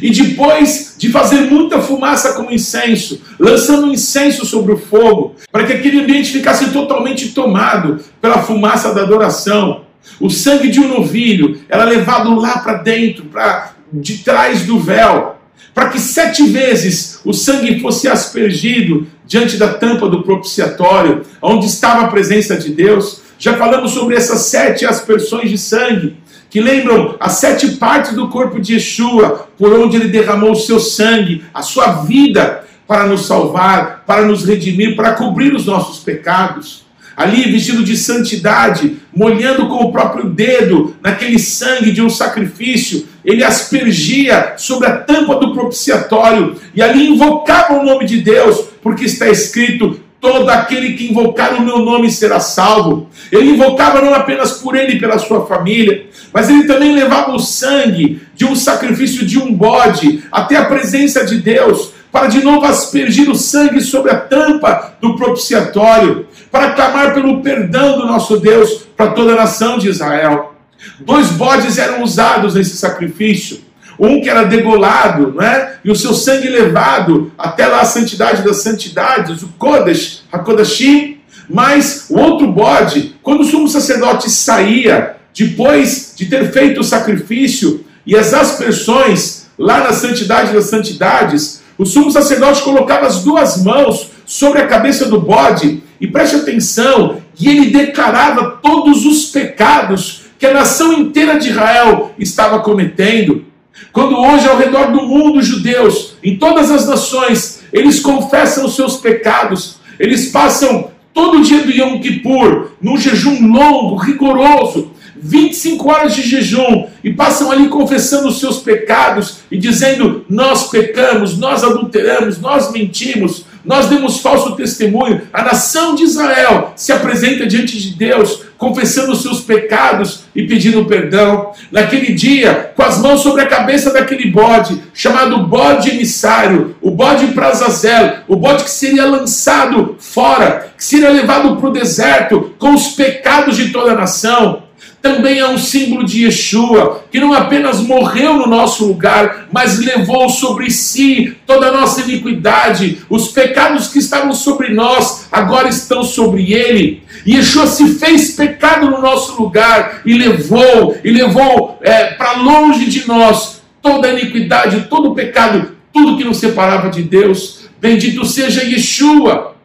e 0.00 0.10
depois 0.10 0.94
de 0.96 1.10
fazer 1.10 1.50
muita 1.50 1.80
fumaça 1.80 2.34
como 2.34 2.50
incenso, 2.50 3.20
lançando 3.38 3.92
incenso 3.92 4.44
sobre 4.46 4.72
o 4.72 4.78
fogo, 4.78 5.34
para 5.50 5.64
que 5.64 5.72
aquele 5.72 6.00
ambiente 6.00 6.32
ficasse 6.32 6.70
totalmente 6.70 7.30
tomado 7.30 7.98
pela 8.20 8.42
fumaça 8.42 8.94
da 8.94 9.02
adoração. 9.02 9.84
O 10.20 10.30
sangue 10.30 10.68
de 10.68 10.80
um 10.80 10.88
novilho 10.88 11.60
era 11.68 11.84
levado 11.84 12.34
lá 12.34 12.58
para 12.58 12.74
dentro, 12.74 13.24
para 13.24 13.72
de 13.92 14.18
trás 14.18 14.62
do 14.62 14.78
véu, 14.78 15.36
para 15.74 15.88
que 15.88 15.98
sete 15.98 16.44
vezes 16.44 17.20
o 17.24 17.32
sangue 17.32 17.80
fosse 17.80 18.08
aspergido 18.08 19.06
diante 19.26 19.56
da 19.56 19.74
tampa 19.74 20.08
do 20.08 20.22
propiciatório, 20.22 21.22
onde 21.42 21.66
estava 21.66 22.02
a 22.02 22.08
presença 22.08 22.56
de 22.56 22.70
Deus. 22.70 23.22
Já 23.38 23.56
falamos 23.56 23.92
sobre 23.92 24.16
essas 24.16 24.42
sete 24.42 24.84
aspersões 24.84 25.50
de 25.50 25.58
sangue 25.58 26.16
que 26.50 26.60
lembram 26.60 27.16
as 27.20 27.34
sete 27.34 27.76
partes 27.76 28.12
do 28.12 28.28
corpo 28.28 28.60
de 28.60 28.74
Yeshua, 28.74 29.48
por 29.56 29.72
onde 29.72 29.96
ele 29.96 30.08
derramou 30.08 30.50
o 30.50 30.56
seu 30.56 30.80
sangue, 30.80 31.44
a 31.54 31.62
sua 31.62 32.02
vida, 32.02 32.64
para 32.88 33.06
nos 33.06 33.26
salvar, 33.26 34.02
para 34.04 34.22
nos 34.22 34.44
redimir, 34.44 34.96
para 34.96 35.12
cobrir 35.12 35.54
os 35.54 35.64
nossos 35.64 36.02
pecados. 36.02 36.84
Ali, 37.16 37.52
vestido 37.52 37.84
de 37.84 37.96
santidade, 37.96 38.96
molhando 39.14 39.68
com 39.68 39.76
o 39.76 39.92
próprio 39.92 40.24
dedo 40.24 40.96
naquele 41.00 41.38
sangue 41.38 41.92
de 41.92 42.02
um 42.02 42.10
sacrifício, 42.10 43.06
ele 43.24 43.44
aspergia 43.44 44.54
sobre 44.56 44.88
a 44.88 44.96
tampa 44.96 45.36
do 45.36 45.52
propiciatório 45.52 46.56
e 46.74 46.82
ali 46.82 47.08
invocava 47.10 47.74
o 47.74 47.84
nome 47.84 48.06
de 48.06 48.22
Deus, 48.22 48.64
porque 48.82 49.04
está 49.04 49.28
escrito: 49.28 50.00
todo 50.20 50.50
aquele 50.50 50.92
que 50.92 51.10
invocar 51.10 51.54
o 51.54 51.62
meu 51.62 51.78
nome 51.78 52.10
será 52.10 52.38
salvo. 52.38 53.08
Ele 53.32 53.52
invocava 53.52 54.02
não 54.02 54.14
apenas 54.14 54.52
por 54.52 54.76
ele 54.76 54.94
e 54.94 55.00
pela 55.00 55.18
sua 55.18 55.46
família, 55.46 56.06
mas 56.32 56.48
ele 56.50 56.64
também 56.64 56.94
levava 56.94 57.32
o 57.32 57.38
sangue 57.38 58.20
de 58.34 58.44
um 58.44 58.54
sacrifício 58.54 59.24
de 59.24 59.38
um 59.38 59.54
bode 59.54 60.22
até 60.30 60.56
a 60.56 60.66
presença 60.66 61.24
de 61.24 61.38
Deus, 61.38 61.92
para 62.12 62.26
de 62.26 62.42
novo 62.44 62.66
aspergir 62.66 63.30
o 63.30 63.34
sangue 63.34 63.80
sobre 63.80 64.10
a 64.10 64.16
tampa 64.16 64.94
do 65.00 65.16
propiciatório, 65.16 66.26
para 66.50 66.72
clamar 66.72 67.14
pelo 67.14 67.40
perdão 67.40 67.98
do 67.98 68.06
nosso 68.06 68.36
Deus 68.38 68.86
para 68.96 69.12
toda 69.12 69.32
a 69.32 69.36
nação 69.36 69.78
de 69.78 69.88
Israel. 69.88 70.54
Dois 71.00 71.28
bodes 71.28 71.78
eram 71.78 72.02
usados 72.02 72.54
nesse 72.54 72.76
sacrifício 72.76 73.69
um 74.00 74.20
que 74.20 74.30
era 74.30 74.44
degolado, 74.44 75.34
não 75.36 75.42
é? 75.42 75.74
e 75.84 75.90
o 75.90 75.96
seu 75.96 76.14
sangue 76.14 76.48
levado 76.48 77.30
até 77.36 77.66
lá 77.66 77.82
a 77.82 77.84
santidade 77.84 78.42
das 78.42 78.62
santidades, 78.62 79.42
o 79.42 79.48
Kodesh, 79.58 80.22
HaKodashim, 80.32 81.18
mas 81.48 82.06
o 82.08 82.18
outro 82.18 82.50
bode, 82.50 83.16
quando 83.22 83.40
o 83.40 83.44
sumo 83.44 83.68
sacerdote 83.68 84.30
saía, 84.30 85.16
depois 85.36 86.14
de 86.16 86.26
ter 86.26 86.50
feito 86.50 86.80
o 86.80 86.84
sacrifício 86.84 87.84
e 88.06 88.16
as 88.16 88.32
aspersões 88.32 89.46
lá 89.58 89.84
na 89.84 89.92
santidade 89.92 90.52
das 90.52 90.66
santidades, 90.66 91.62
o 91.76 91.84
sumo 91.84 92.10
sacerdote 92.10 92.62
colocava 92.62 93.06
as 93.06 93.22
duas 93.22 93.62
mãos 93.62 94.10
sobre 94.24 94.60
a 94.60 94.66
cabeça 94.66 95.06
do 95.06 95.20
bode, 95.20 95.82
e 96.00 96.06
preste 96.06 96.36
atenção, 96.36 97.20
e 97.38 97.48
ele 97.48 97.70
declarava 97.70 98.58
todos 98.62 99.04
os 99.04 99.26
pecados 99.26 100.22
que 100.38 100.46
a 100.46 100.54
nação 100.54 100.92
inteira 100.94 101.38
de 101.38 101.50
Israel 101.50 102.14
estava 102.18 102.60
cometendo. 102.60 103.44
Quando 103.92 104.16
hoje 104.16 104.48
ao 104.48 104.56
redor 104.56 104.92
do 104.92 105.02
mundo, 105.02 105.42
judeus, 105.42 106.14
em 106.22 106.36
todas 106.36 106.70
as 106.70 106.86
nações, 106.86 107.62
eles 107.72 108.00
confessam 108.00 108.64
os 108.66 108.76
seus 108.76 108.96
pecados, 108.96 109.76
eles 109.98 110.30
passam 110.30 110.90
todo 111.12 111.38
o 111.38 111.42
dia 111.42 111.62
do 111.62 111.70
Yom 111.70 112.00
Kippur 112.00 112.70
num 112.80 112.96
jejum 112.96 113.46
longo, 113.46 113.96
rigoroso, 113.96 114.92
25 115.22 115.90
horas 115.90 116.14
de 116.14 116.22
jejum 116.22 116.86
e 117.04 117.12
passam 117.12 117.52
ali 117.52 117.68
confessando 117.68 118.28
os 118.28 118.40
seus 118.40 118.58
pecados 118.58 119.40
e 119.50 119.58
dizendo: 119.58 120.24
Nós 120.28 120.70
pecamos, 120.70 121.36
nós 121.36 121.62
adulteramos, 121.62 122.38
nós 122.38 122.72
mentimos, 122.72 123.44
nós 123.64 123.86
demos 123.86 124.20
falso 124.20 124.56
testemunho. 124.56 125.22
A 125.32 125.42
nação 125.42 125.94
de 125.94 126.04
Israel 126.04 126.72
se 126.76 126.92
apresenta 126.92 127.46
diante 127.46 127.80
de 127.80 127.90
Deus, 127.90 128.42
confessando 128.56 129.12
os 129.12 129.22
seus 129.22 129.40
pecados 129.40 130.24
e 130.34 130.46
pedindo 130.46 130.84
perdão. 130.84 131.52
Naquele 131.70 132.12
dia, 132.12 132.72
com 132.74 132.82
as 132.82 132.98
mãos 132.98 133.20
sobre 133.20 133.42
a 133.42 133.46
cabeça 133.46 133.92
daquele 133.92 134.30
bode, 134.30 134.82
chamado 134.94 135.46
bode 135.46 135.90
emissário, 135.90 136.76
o 136.80 136.90
bode 136.90 137.28
Prazazel, 137.28 138.18
o 138.28 138.36
bode 138.36 138.64
que 138.64 138.70
seria 138.70 139.04
lançado 139.04 139.96
fora, 139.98 140.72
que 140.76 140.84
seria 140.84 141.10
levado 141.10 141.56
para 141.56 141.68
o 141.68 141.72
deserto 141.72 142.54
com 142.58 142.74
os 142.74 142.88
pecados 142.88 143.56
de 143.56 143.70
toda 143.70 143.92
a 143.92 143.96
nação 143.96 144.69
também 145.02 145.38
é 145.38 145.48
um 145.48 145.58
símbolo 145.58 146.04
de 146.04 146.24
Yeshua, 146.24 147.04
que 147.10 147.18
não 147.18 147.32
apenas 147.32 147.80
morreu 147.80 148.34
no 148.34 148.46
nosso 148.46 148.86
lugar, 148.86 149.48
mas 149.50 149.78
levou 149.78 150.28
sobre 150.28 150.70
si 150.70 151.36
toda 151.46 151.68
a 151.68 151.72
nossa 151.72 152.02
iniquidade. 152.02 152.98
Os 153.08 153.28
pecados 153.28 153.88
que 153.88 153.98
estavam 153.98 154.32
sobre 154.32 154.68
nós 154.68 155.26
agora 155.32 155.68
estão 155.68 156.04
sobre 156.04 156.52
ele. 156.52 157.02
Yeshua 157.26 157.66
se 157.66 157.94
fez 157.94 158.32
pecado 158.32 158.90
no 158.90 159.00
nosso 159.00 159.40
lugar 159.40 160.02
e 160.04 160.14
levou, 160.14 160.96
e 161.02 161.10
levou 161.10 161.78
é, 161.82 162.12
para 162.14 162.38
longe 162.38 162.86
de 162.86 163.06
nós 163.08 163.62
toda 163.82 164.08
a 164.08 164.12
iniquidade, 164.12 164.86
todo 164.90 165.10
o 165.10 165.14
pecado, 165.14 165.76
tudo 165.92 166.18
que 166.18 166.24
nos 166.24 166.38
separava 166.38 166.90
de 166.90 167.02
Deus. 167.02 167.60
Bendito 167.80 168.24
seja 168.26 168.62
Yeshua. 168.62 169.56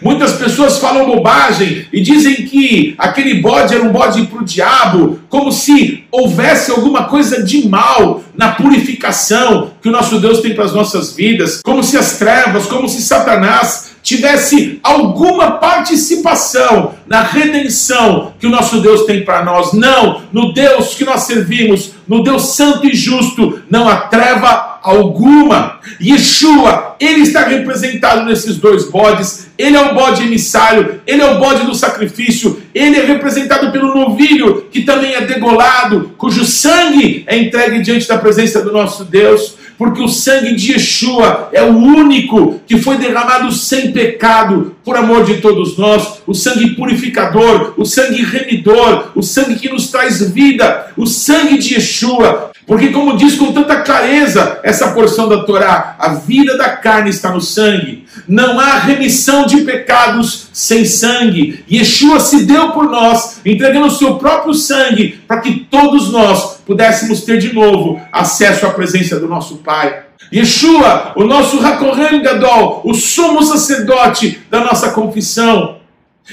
Muitas 0.00 0.32
pessoas 0.32 0.78
falam 0.78 1.06
bobagem 1.06 1.86
e 1.92 2.00
dizem 2.00 2.34
que 2.46 2.94
aquele 2.98 3.34
bode 3.34 3.74
era 3.74 3.82
um 3.82 3.92
bode 3.92 4.22
para 4.26 4.40
o 4.40 4.44
diabo, 4.44 5.20
como 5.28 5.50
se 5.52 6.04
houvesse 6.10 6.70
alguma 6.70 7.04
coisa 7.04 7.42
de 7.42 7.68
mal 7.68 8.22
na 8.34 8.52
purificação 8.52 9.72
que 9.82 9.88
o 9.88 9.92
nosso 9.92 10.20
Deus 10.20 10.40
tem 10.40 10.54
para 10.54 10.64
as 10.64 10.72
nossas 10.72 11.14
vidas, 11.14 11.60
como 11.62 11.82
se 11.82 11.96
as 11.96 12.18
trevas, 12.18 12.66
como 12.66 12.88
se 12.88 13.02
Satanás 13.02 13.91
tivesse 14.02 14.80
alguma 14.82 15.52
participação 15.52 16.94
na 17.06 17.22
redenção 17.22 18.34
que 18.38 18.46
o 18.46 18.50
nosso 18.50 18.80
Deus 18.80 19.04
tem 19.04 19.24
para 19.24 19.44
nós. 19.44 19.72
Não, 19.72 20.22
no 20.32 20.52
Deus 20.52 20.94
que 20.94 21.04
nós 21.04 21.22
servimos, 21.22 21.92
no 22.08 22.22
Deus 22.22 22.56
santo 22.56 22.86
e 22.86 22.94
justo, 22.94 23.62
não 23.70 23.88
há 23.88 23.96
treva 23.96 24.80
alguma. 24.82 25.78
Yeshua, 26.00 26.96
ele 26.98 27.20
está 27.20 27.44
representado 27.44 28.24
nesses 28.24 28.56
dois 28.56 28.90
bodes. 28.90 29.50
Ele 29.56 29.76
é 29.76 29.80
o 29.80 29.94
bode 29.94 30.24
emissário, 30.24 31.00
ele 31.06 31.22
é 31.22 31.30
o 31.30 31.38
bode 31.38 31.64
do 31.64 31.74
sacrifício, 31.74 32.60
ele 32.74 32.98
é 32.98 33.04
representado 33.04 33.70
pelo 33.70 33.94
novilho, 33.94 34.66
que 34.72 34.82
também 34.82 35.14
é 35.14 35.20
degolado, 35.20 36.12
cujo 36.18 36.44
sangue 36.44 37.22
é 37.28 37.36
entregue 37.36 37.80
diante 37.80 38.08
da 38.08 38.18
presença 38.18 38.62
do 38.62 38.72
nosso 38.72 39.04
Deus 39.04 39.61
porque 39.78 40.02
o 40.02 40.08
sangue 40.08 40.54
de 40.54 40.72
Yeshua 40.72 41.50
é 41.52 41.62
o 41.62 41.76
único 41.76 42.60
que 42.66 42.78
foi 42.78 42.96
derramado 42.98 43.50
sem 43.52 43.92
pecado 43.92 44.76
por 44.84 44.96
amor 44.96 45.24
de 45.24 45.40
todos 45.40 45.76
nós, 45.78 46.22
o 46.26 46.34
sangue 46.34 46.70
purificador, 46.74 47.74
o 47.76 47.84
sangue 47.84 48.22
remidor, 48.22 49.10
o 49.14 49.22
sangue 49.22 49.56
que 49.56 49.68
nos 49.68 49.90
traz 49.90 50.20
vida, 50.30 50.88
o 50.96 51.06
sangue 51.06 51.58
de 51.58 51.74
Yeshua. 51.74 52.50
Porque, 52.66 52.88
como 52.88 53.16
diz 53.16 53.34
com 53.34 53.52
tanta 53.52 53.80
clareza 53.82 54.60
essa 54.62 54.92
porção 54.92 55.28
da 55.28 55.42
Torá, 55.44 55.96
a 55.98 56.14
vida 56.14 56.56
da 56.56 56.70
carne 56.70 57.10
está 57.10 57.32
no 57.32 57.40
sangue. 57.40 58.06
Não 58.28 58.58
há 58.58 58.78
remissão 58.78 59.46
de 59.46 59.62
pecados 59.62 60.48
sem 60.52 60.84
sangue. 60.84 61.64
Yeshua 61.70 62.20
se 62.20 62.44
deu 62.44 62.70
por 62.70 62.88
nós, 62.88 63.40
entregando 63.44 63.86
o 63.86 63.90
seu 63.90 64.14
próprio 64.14 64.54
sangue, 64.54 65.20
para 65.26 65.40
que 65.40 65.66
todos 65.70 66.10
nós 66.12 66.58
pudéssemos 66.64 67.22
ter 67.22 67.38
de 67.38 67.52
novo 67.52 68.00
acesso 68.12 68.64
à 68.64 68.70
presença 68.70 69.18
do 69.18 69.28
nosso 69.28 69.56
Pai. 69.56 70.11
Yeshua, 70.32 71.12
o 71.16 71.24
nosso 71.24 71.64
Hakohen 71.64 72.22
Gadol, 72.22 72.82
o 72.84 72.94
sumo 72.94 73.42
sacerdote 73.42 74.40
da 74.50 74.60
nossa 74.60 74.90
confissão, 74.90 75.76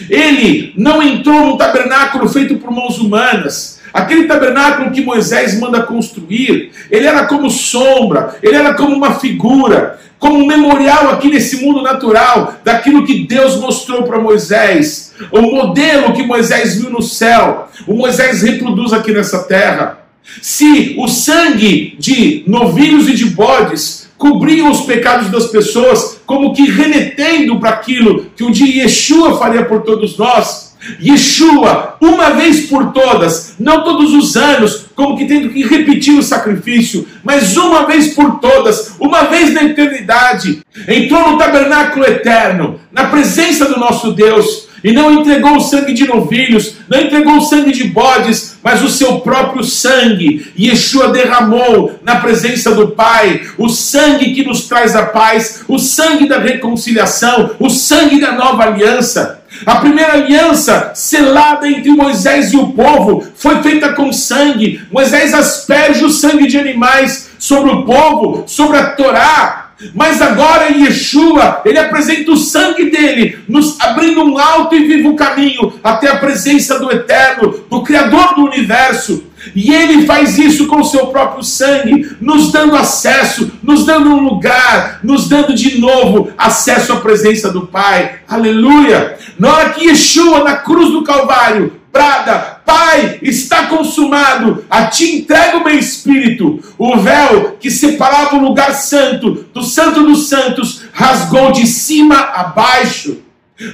ele 0.10 0.74
não 0.78 1.02
entrou 1.02 1.48
no 1.48 1.58
tabernáculo 1.58 2.30
feito 2.30 2.58
por 2.58 2.72
mãos 2.72 3.00
humanas. 3.00 3.80
Aquele 3.92 4.26
tabernáculo 4.26 4.92
que 4.92 5.02
Moisés 5.02 5.60
manda 5.60 5.82
construir, 5.82 6.72
ele 6.92 7.08
era 7.08 7.26
como 7.26 7.50
sombra, 7.50 8.38
ele 8.44 8.56
era 8.56 8.76
como 8.76 8.96
uma 8.96 9.16
figura, 9.16 10.00
como 10.20 10.38
um 10.38 10.46
memorial 10.46 11.10
aqui 11.10 11.30
nesse 11.30 11.64
mundo 11.66 11.82
natural 11.82 12.56
daquilo 12.64 13.06
que 13.06 13.26
Deus 13.26 13.56
mostrou 13.56 14.04
para 14.04 14.20
Moisés, 14.20 15.14
o 15.32 15.42
modelo 15.42 16.14
que 16.14 16.24
Moisés 16.24 16.76
viu 16.76 16.92
no 16.92 17.02
céu, 17.02 17.68
o 17.88 17.96
Moisés 17.96 18.44
reproduz 18.44 18.94
aqui 18.94 19.12
nessa 19.12 19.44
terra. 19.44 19.98
Se 20.42 20.96
o 20.98 21.08
sangue 21.08 21.96
de 22.00 22.44
novilhos 22.46 23.08
e 23.08 23.16
de 23.16 23.26
bodes 23.26 24.10
cobriam 24.18 24.70
os 24.70 24.82
pecados 24.82 25.30
das 25.30 25.48
pessoas, 25.48 26.20
como 26.26 26.54
que 26.54 26.70
remetendo 26.70 27.60
para 27.60 27.72
aquilo 27.72 28.26
que 28.36 28.44
um 28.44 28.52
dia 28.52 28.84
Yeshua 28.84 29.40
faria 29.40 29.66
por 29.66 29.82
todos 29.82 30.18
nós, 30.18 30.69
Yeshua, 31.02 31.98
uma 32.00 32.32
vez 32.32 32.68
por 32.68 32.92
todas, 32.92 33.56
não 33.60 33.84
todos 33.84 34.14
os 34.14 34.36
anos, 34.38 34.86
como 34.96 35.18
que 35.18 35.26
tendo 35.26 35.50
que 35.50 35.64
repetir 35.64 36.18
o 36.18 36.24
sacrifício, 36.24 37.08
mas 37.24 37.58
uma 37.58 37.86
vez 37.86 38.14
por 38.14 38.40
todas, 38.40 38.96
uma 39.00 39.24
vez 39.24 39.54
na 39.54 39.64
eternidade, 39.64 40.62
entrou 40.88 41.32
no 41.32 41.38
tabernáculo 41.38 42.06
eterno, 42.06 42.80
na 42.92 43.06
presença 43.06 43.66
do 43.66 43.80
nosso 43.80 44.14
Deus, 44.14 44.70
e 44.84 44.92
não 44.92 45.14
entregou 45.14 45.58
o 45.58 45.62
sangue 45.62 45.94
de 45.94 46.08
novilhos, 46.08 46.76
não 46.88 47.02
entregou 47.02 47.38
o 47.38 47.42
sangue 47.42 47.72
de 47.72 47.86
bodes, 47.86 48.58
mas 48.64 48.82
o 48.82 48.90
seu 48.90 49.20
próprio 49.20 49.64
sangue. 49.64 50.52
Yeshua 50.58 51.10
derramou 51.10 52.00
na 52.02 52.16
presença 52.16 52.74
do 52.74 52.90
Pai 52.90 53.42
o 53.58 53.68
sangue 53.70 54.34
que 54.34 54.46
nos 54.46 54.68
traz 54.68 54.96
a 54.96 55.06
paz, 55.08 55.64
o 55.68 55.78
sangue 55.78 56.28
da 56.28 56.40
reconciliação, 56.40 57.52
o 57.60 57.70
sangue 57.70 58.20
da 58.20 58.32
nova 58.32 58.64
aliança. 58.64 59.39
A 59.66 59.76
primeira 59.78 60.14
aliança 60.14 60.92
selada 60.96 61.68
entre 61.68 61.92
Moisés 61.92 62.54
e 62.54 62.58
o 62.58 62.68
povo 62.68 63.26
foi 63.36 63.62
feita 63.62 63.94
com 63.94 64.14
sangue. 64.14 64.82
Moisés 64.92 65.34
asperge 65.34 66.06
o 66.06 66.10
sangue 66.10 66.48
de 66.48 66.58
animais 66.58 67.32
sobre 67.40 67.72
o 67.72 67.84
povo, 67.84 68.44
sobre 68.48 68.78
a 68.78 68.92
Torá, 68.92 69.70
mas 69.96 70.22
agora 70.22 70.72
em 70.72 70.84
Yeshua, 70.84 71.62
ele 71.64 71.80
apresenta 71.80 72.32
o 72.32 72.38
sangue 72.38 72.90
dele, 72.92 73.40
nos 73.48 73.80
abrindo 73.80 74.22
um 74.24 74.38
alto 74.38 74.76
e 74.76 74.86
vivo 74.86 75.16
caminho 75.16 75.80
até 75.82 76.10
a 76.10 76.18
presença 76.18 76.78
do 76.78 76.92
Eterno, 76.92 77.64
do 77.70 77.82
Criador 77.82 78.36
do 78.36 78.46
universo. 78.46 79.29
E 79.56 79.74
ele 79.74 80.06
faz 80.06 80.38
isso 80.38 80.68
com 80.68 80.82
o 80.82 80.86
seu 80.86 81.08
próprio 81.08 81.44
sangue, 81.44 82.16
nos 82.20 82.52
dando 82.52 82.76
acesso, 82.76 83.52
nos 83.62 83.86
dando 83.86 84.10
um 84.10 84.22
lugar, 84.22 85.00
nos 85.04 85.28
dando 85.28 85.54
de 85.54 85.80
novo 85.80 86.32
acesso 86.38 86.94
à 86.94 86.98
presença 86.98 87.52
do 87.52 87.68
Pai. 87.68 88.20
Aleluia! 88.28 89.18
Na 89.38 89.54
hora 89.54 89.70
que 89.72 89.88
Yeshua, 89.88 90.44
na 90.44 90.58
cruz 90.58 90.92
do 90.92 91.04
Calvário, 91.04 91.80
brada: 91.92 92.60
Pai, 92.66 93.20
está 93.22 93.68
consumado, 93.68 94.64
a 94.70 94.86
ti 94.86 95.18
entrego 95.18 95.58
o 95.58 95.64
meu 95.64 95.78
espírito. 95.78 96.60
O 96.78 96.98
véu 96.98 97.58
que 97.60 97.72
separava 97.72 98.36
o 98.36 98.42
lugar 98.42 98.74
santo 98.74 99.46
do 99.54 99.64
santo 99.64 100.04
dos 100.04 100.30
santos 100.30 100.84
rasgou 100.94 101.52
de 101.52 101.66
cima 101.66 102.16
a 102.16 102.44
baixo. 102.44 103.18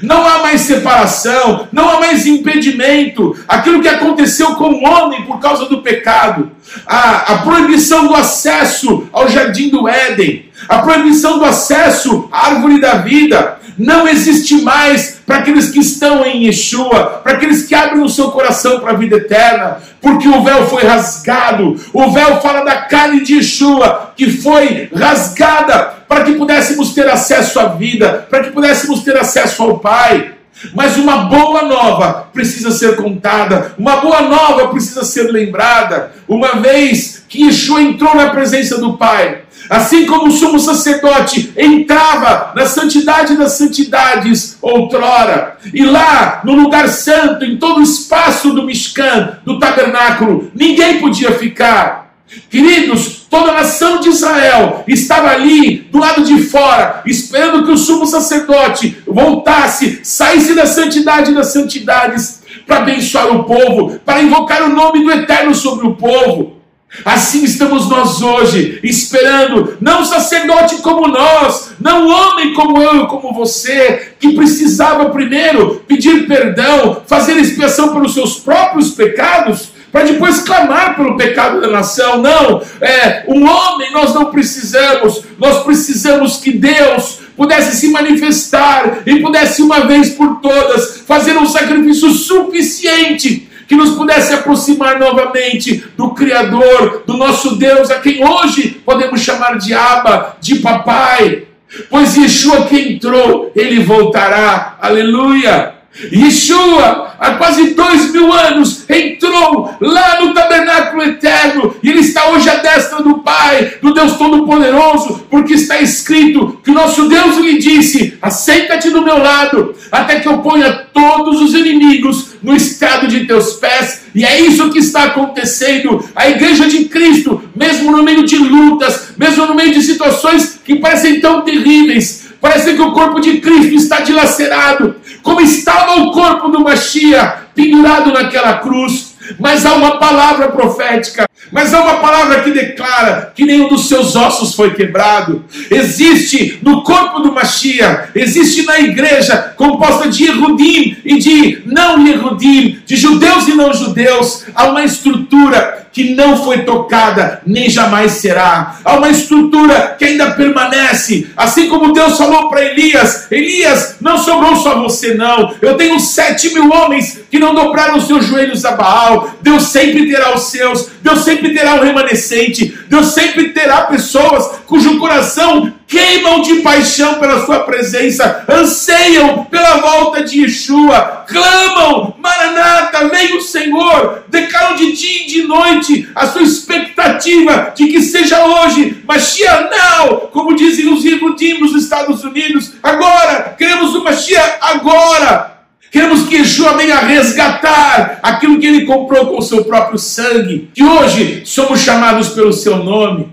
Não 0.01 0.25
há 0.25 0.39
mais 0.39 0.61
separação, 0.61 1.67
não 1.71 1.89
há 1.89 1.99
mais 1.99 2.25
impedimento. 2.25 3.35
Aquilo 3.47 3.81
que 3.81 3.87
aconteceu 3.87 4.55
com 4.55 4.69
o 4.69 4.83
homem 4.83 5.23
por 5.23 5.39
causa 5.39 5.65
do 5.65 5.81
pecado, 5.81 6.51
a, 6.87 7.33
a 7.33 7.37
proibição 7.39 8.07
do 8.07 8.15
acesso 8.15 9.07
ao 9.13 9.29
jardim 9.29 9.69
do 9.69 9.87
Éden, 9.87 10.49
a 10.67 10.79
proibição 10.79 11.37
do 11.37 11.45
acesso 11.45 12.27
à 12.31 12.47
árvore 12.47 12.79
da 12.79 12.95
vida, 12.95 13.59
não 13.77 14.07
existe 14.07 14.61
mais 14.61 15.19
para 15.25 15.37
aqueles 15.37 15.69
que 15.69 15.79
estão 15.79 16.25
em 16.25 16.45
Yeshua, 16.45 17.21
para 17.23 17.33
aqueles 17.33 17.63
que 17.63 17.75
abrem 17.75 18.03
o 18.03 18.09
seu 18.09 18.31
coração 18.31 18.79
para 18.79 18.91
a 18.91 18.95
vida 18.95 19.17
eterna, 19.17 19.79
porque 20.01 20.27
o 20.27 20.43
véu 20.43 20.67
foi 20.67 20.83
rasgado. 20.83 21.75
O 21.91 22.11
véu 22.11 22.39
fala 22.41 22.63
da 22.63 22.83
carne 22.83 23.21
de 23.21 23.35
Yeshua, 23.35 24.13
que 24.15 24.31
foi 24.31 24.89
rasgada 24.95 25.94
para 26.07 26.23
que 26.23 26.33
pudéssemos 26.33 26.93
ter 26.93 27.07
acesso 27.09 27.59
à 27.59 27.65
vida, 27.65 28.27
para 28.29 28.43
que 28.43 28.51
pudéssemos 28.51 29.01
ter 29.01 29.17
acesso 29.17 29.63
ao 29.63 29.79
Pai. 29.79 30.33
Mas 30.73 30.97
uma 30.97 31.25
boa 31.25 31.63
nova 31.63 32.29
precisa 32.33 32.71
ser 32.71 32.95
contada, 32.95 33.73
uma 33.77 33.97
boa 33.97 34.21
nova 34.21 34.69
precisa 34.69 35.03
ser 35.03 35.29
lembrada. 35.31 36.11
Uma 36.27 36.55
vez 36.55 37.23
que 37.27 37.43
Yeshua 37.43 37.81
entrou 37.81 38.15
na 38.15 38.29
presença 38.29 38.77
do 38.77 38.97
Pai, 38.97 39.41
Assim 39.69 40.05
como 40.05 40.27
o 40.27 40.31
sumo 40.31 40.59
sacerdote 40.59 41.51
entrava 41.57 42.51
na 42.55 42.65
santidade 42.65 43.35
das 43.35 43.53
santidades 43.53 44.57
outrora, 44.61 45.57
e 45.73 45.83
lá 45.83 46.41
no 46.43 46.53
lugar 46.53 46.87
santo, 46.87 47.43
em 47.43 47.57
todo 47.57 47.79
o 47.79 47.83
espaço 47.83 48.53
do 48.53 48.63
Mishkan, 48.63 49.39
do 49.43 49.57
tabernáculo, 49.59 50.51
ninguém 50.53 50.99
podia 50.99 51.31
ficar. 51.31 52.04
Queridos, 52.49 53.25
toda 53.29 53.51
a 53.51 53.55
nação 53.55 53.99
de 53.99 54.09
Israel 54.09 54.83
estava 54.87 55.29
ali 55.29 55.77
do 55.91 55.99
lado 55.99 56.23
de 56.23 56.43
fora, 56.43 57.01
esperando 57.05 57.65
que 57.65 57.71
o 57.71 57.77
sumo 57.77 58.05
sacerdote 58.05 58.97
voltasse, 59.05 59.99
saísse 60.03 60.53
da 60.53 60.65
santidade 60.65 61.33
das 61.33 61.47
santidades, 61.47 62.43
para 62.65 62.77
abençoar 62.77 63.35
o 63.35 63.43
povo, 63.43 63.99
para 64.05 64.21
invocar 64.21 64.63
o 64.63 64.69
nome 64.69 65.03
do 65.03 65.11
Eterno 65.11 65.53
sobre 65.53 65.85
o 65.85 65.95
povo. 65.95 66.55
Assim 67.03 67.43
estamos 67.43 67.89
nós 67.89 68.21
hoje, 68.21 68.79
esperando, 68.81 69.77
não 69.81 70.05
sacerdote 70.05 70.77
como 70.77 71.07
nós, 71.07 71.71
não 71.79 72.07
homem 72.07 72.53
como 72.53 72.81
eu, 72.81 73.07
como 73.07 73.33
você, 73.33 74.13
que 74.19 74.33
precisava 74.33 75.09
primeiro 75.09 75.83
pedir 75.87 76.25
perdão, 76.25 77.01
fazer 77.05 77.33
expiação 77.33 77.91
pelos 77.91 78.13
seus 78.13 78.39
próprios 78.39 78.91
pecados, 78.91 79.74
para 79.95 80.03
depois 80.03 80.41
clamar 80.41 80.97
pelo 80.97 81.15
pecado 81.15 81.61
da 81.61 81.69
nação. 81.69 82.21
Não, 82.21 82.61
é 82.81 83.23
um 83.29 83.47
homem 83.47 83.93
nós 83.93 84.13
não 84.13 84.25
precisamos, 84.25 85.23
nós 85.39 85.63
precisamos 85.63 86.35
que 86.35 86.51
Deus 86.51 87.19
pudesse 87.33 87.77
se 87.77 87.87
manifestar 87.87 89.03
e 89.05 89.21
pudesse 89.21 89.61
uma 89.61 89.87
vez 89.87 90.09
por 90.09 90.41
todas 90.41 90.97
fazer 91.07 91.37
um 91.37 91.45
sacrifício 91.45 92.09
suficiente 92.09 93.49
que 93.69 93.75
nos 93.75 93.91
pudesse 93.91 94.33
aproximar 94.33 94.99
novamente 94.99 95.85
do 95.95 96.09
Criador, 96.09 97.03
do 97.07 97.15
nosso 97.15 97.55
Deus, 97.55 97.89
a 97.89 97.99
quem 97.99 98.21
hoje 98.21 98.81
podemos 98.85 99.21
chamar 99.21 99.57
de 99.57 99.73
Abba, 99.73 100.35
de 100.41 100.55
Papai. 100.55 101.43
Pois 101.89 102.17
Yeshua 102.17 102.65
que 102.65 102.95
entrou, 102.95 103.49
ele 103.55 103.81
voltará. 103.81 104.77
Aleluia! 104.81 105.74
Yeshua, 106.11 107.15
há 107.17 107.31
quase 107.35 107.73
dois 107.73 108.11
mil 108.11 108.31
anos, 108.33 108.83
entrou 108.89 109.73
lá 109.79 110.21
no 110.21 110.33
tabernáculo 110.33 111.03
eterno 111.03 111.75
e 111.81 111.89
ele 111.89 112.01
está 112.01 112.29
hoje 112.29 112.49
à 112.49 112.55
destra 112.55 113.01
do 113.01 113.19
Pai, 113.19 113.75
do 113.81 113.93
Deus 113.93 114.13
Todo-Poderoso, 114.17 115.25
porque 115.29 115.53
está 115.53 115.79
escrito 115.79 116.59
que 116.63 116.71
o 116.71 116.73
nosso 116.73 117.07
Deus 117.07 117.37
lhe 117.37 117.57
disse: 117.57 118.17
Aceita-te 118.21 118.89
do 118.89 119.01
meu 119.01 119.17
lado, 119.17 119.73
até 119.91 120.19
que 120.19 120.27
eu 120.27 120.39
ponha 120.39 120.85
todos 120.93 121.41
os 121.41 121.53
inimigos 121.53 122.35
no 122.43 122.55
estado 122.55 123.07
de 123.07 123.25
teus 123.25 123.53
pés. 123.53 124.03
E 124.13 124.23
é 124.23 124.39
isso 124.39 124.69
que 124.71 124.79
está 124.79 125.05
acontecendo. 125.05 126.07
A 126.15 126.29
igreja 126.29 126.67
de 126.67 126.85
Cristo, 126.85 127.41
mesmo 127.55 127.91
no 127.91 128.03
meio 128.03 128.23
de 128.23 128.37
lutas, 128.37 129.09
mesmo 129.17 129.45
no 129.45 129.55
meio 129.55 129.73
de 129.73 129.81
situações 129.81 130.59
que 130.63 130.75
parecem 130.75 131.19
tão 131.19 131.41
terríveis, 131.41 132.24
Parece 132.39 132.75
que 132.75 132.81
o 132.81 132.91
corpo 132.91 133.19
de 133.19 133.39
Cristo 133.39 133.75
está 133.75 134.01
dilacerado, 134.01 134.95
como 135.23 135.41
estava 135.41 136.01
o 136.01 136.11
corpo 136.11 136.49
do 136.49 136.59
Machia 136.59 137.47
pendurado 137.55 138.11
naquela 138.11 138.59
cruz. 138.59 139.14
Mas 139.39 139.65
há 139.65 139.73
uma 139.73 139.97
palavra 139.97 140.49
profética, 140.49 141.25
mas 141.51 141.73
há 141.73 141.81
uma 141.81 141.95
palavra 141.95 142.41
que 142.41 142.51
declara 142.51 143.31
que 143.35 143.45
nenhum 143.45 143.67
dos 143.67 143.87
seus 143.87 144.15
ossos 144.15 144.55
foi 144.55 144.73
quebrado. 144.73 145.45
Existe 145.69 146.59
no 146.61 146.83
corpo 146.83 147.19
do 147.19 147.31
Machia, 147.31 148.09
existe 148.15 148.63
na 148.63 148.79
igreja 148.79 149.53
composta 149.55 150.09
de 150.09 150.25
Yehudim 150.25 150.97
e 151.05 151.17
de 151.17 151.61
não 151.65 152.05
Yehudim, 152.05 152.79
de 152.85 152.95
judeus 152.95 153.47
e 153.47 153.53
não 153.53 153.73
judeus, 153.73 154.45
há 154.55 154.65
uma 154.65 154.83
estrutura 154.83 155.85
que 155.95 156.13
não 156.13 156.35
foi 156.35 156.63
tocada, 156.63 157.41
nem 157.47 157.69
jamais 157.69 158.11
será. 158.11 158.79
Há 158.83 158.97
uma 158.97 159.09
estrutura 159.09 159.95
que 159.97 160.03
ainda 160.03 160.31
permanece. 160.31 161.29
Assim 161.37 161.69
como 161.69 161.93
Deus 161.93 162.17
falou 162.17 162.49
para 162.49 162.65
Elias: 162.65 163.31
Elias, 163.31 163.95
não 164.01 164.17
sobrou 164.17 164.57
só 164.57 164.81
você, 164.81 165.13
não. 165.13 165.55
Eu 165.61 165.77
tenho 165.77 165.97
sete 165.97 166.53
mil 166.53 166.69
homens 166.69 167.21
que 167.31 167.39
não 167.39 167.55
dobraram 167.55 168.01
seus 168.01 168.25
joelhos 168.25 168.65
a 168.65 168.73
Baal. 168.73 169.14
Deus 169.41 169.63
sempre 169.63 170.09
terá 170.09 170.33
os 170.33 170.43
seus. 170.43 170.89
Deus 171.01 171.19
sempre 171.19 171.53
terá 171.53 171.75
um 171.75 171.83
remanescente. 171.83 172.77
Deus 172.87 173.07
sempre 173.07 173.49
terá 173.49 173.81
pessoas 173.81 174.59
cujo 174.65 174.97
coração 174.99 175.73
queimam 175.87 176.41
de 176.41 176.55
paixão 176.55 177.15
pela 177.15 177.45
sua 177.45 177.59
presença, 177.59 178.43
anseiam 178.49 179.45
pela 179.45 179.77
volta 179.77 180.23
de 180.23 180.41
Yeshua, 180.41 181.25
clamam, 181.27 182.15
Maranata, 182.17 183.07
vem 183.09 183.37
o 183.37 183.41
Senhor, 183.41 184.23
declaram 184.27 184.75
de 184.75 184.91
dia 184.93 185.23
e 185.23 185.27
de 185.27 185.43
noite 185.43 186.09
a 186.15 186.27
sua 186.27 186.41
expectativa 186.41 187.73
de 187.75 187.87
que 187.87 188.01
seja 188.01 188.43
hoje, 188.45 189.03
Mashiach 189.07 189.69
now, 189.69 190.17
como 190.31 190.55
dizem 190.55 190.91
os 190.91 191.05
Ibudim 191.05 191.59
nos 191.59 191.75
Estados 191.75 192.23
Unidos, 192.23 192.73
agora, 192.81 193.55
queremos 193.57 193.93
o 193.93 194.03
Mashiach 194.03 194.57
agora. 194.61 195.54
Queremos 195.95 196.23
que 196.23 196.35
Yeshua 196.35 196.75
venha 196.75 196.99
resgatar 196.99 198.19
aquilo 198.21 198.59
que 198.59 198.67
ele 198.67 198.85
comprou 198.85 199.27
com 199.27 199.37
o 199.37 199.41
seu 199.41 199.63
próprio 199.63 199.97
sangue, 199.97 200.69
que 200.73 200.83
hoje 200.83 201.43
somos 201.45 201.79
chamados 201.79 202.27
pelo 202.31 202.51
seu 202.51 202.83
nome. 202.83 203.31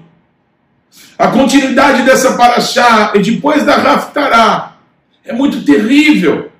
A 1.19 1.27
continuidade 1.27 2.05
dessa 2.05 2.35
paraxá 2.35 3.11
e 3.17 3.19
depois 3.19 3.67
da 3.67 3.75
Raftará 3.75 4.77
é 5.25 5.33
muito 5.33 5.65
terrível, 5.65 6.53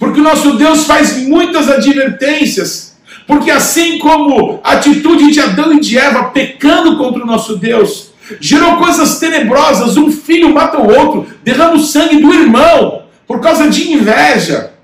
porque 0.00 0.18
o 0.18 0.24
nosso 0.24 0.56
Deus 0.56 0.84
faz 0.84 1.16
muitas 1.28 1.68
advertências, 1.68 2.96
porque 3.24 3.52
assim 3.52 4.00
como 4.00 4.58
a 4.64 4.72
atitude 4.72 5.30
de 5.30 5.38
Adão 5.38 5.74
e 5.74 5.78
de 5.80 5.96
Eva 5.96 6.24
pecando 6.24 6.98
contra 6.98 7.22
o 7.22 7.26
nosso 7.26 7.56
Deus, 7.56 8.10
gerou 8.40 8.78
coisas 8.78 9.20
tenebrosas, 9.20 9.96
um 9.96 10.10
filho 10.10 10.52
mata 10.52 10.78
o 10.80 10.92
outro, 10.92 11.24
derrama 11.44 11.74
o 11.74 11.78
sangue 11.78 12.20
do 12.20 12.34
irmão 12.34 13.02
por 13.28 13.40
causa 13.40 13.70
de 13.70 13.92
inveja. 13.92 14.74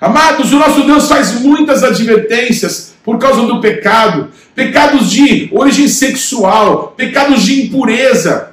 Amados, 0.00 0.50
o 0.50 0.58
nosso 0.58 0.84
Deus 0.84 1.08
faz 1.08 1.40
muitas 1.42 1.84
advertências 1.84 2.94
por 3.04 3.18
causa 3.18 3.42
do 3.42 3.60
pecado, 3.60 4.30
pecados 4.54 5.10
de 5.10 5.50
origem 5.52 5.88
sexual, 5.88 6.94
pecados 6.96 7.42
de 7.42 7.66
impureza. 7.66 8.52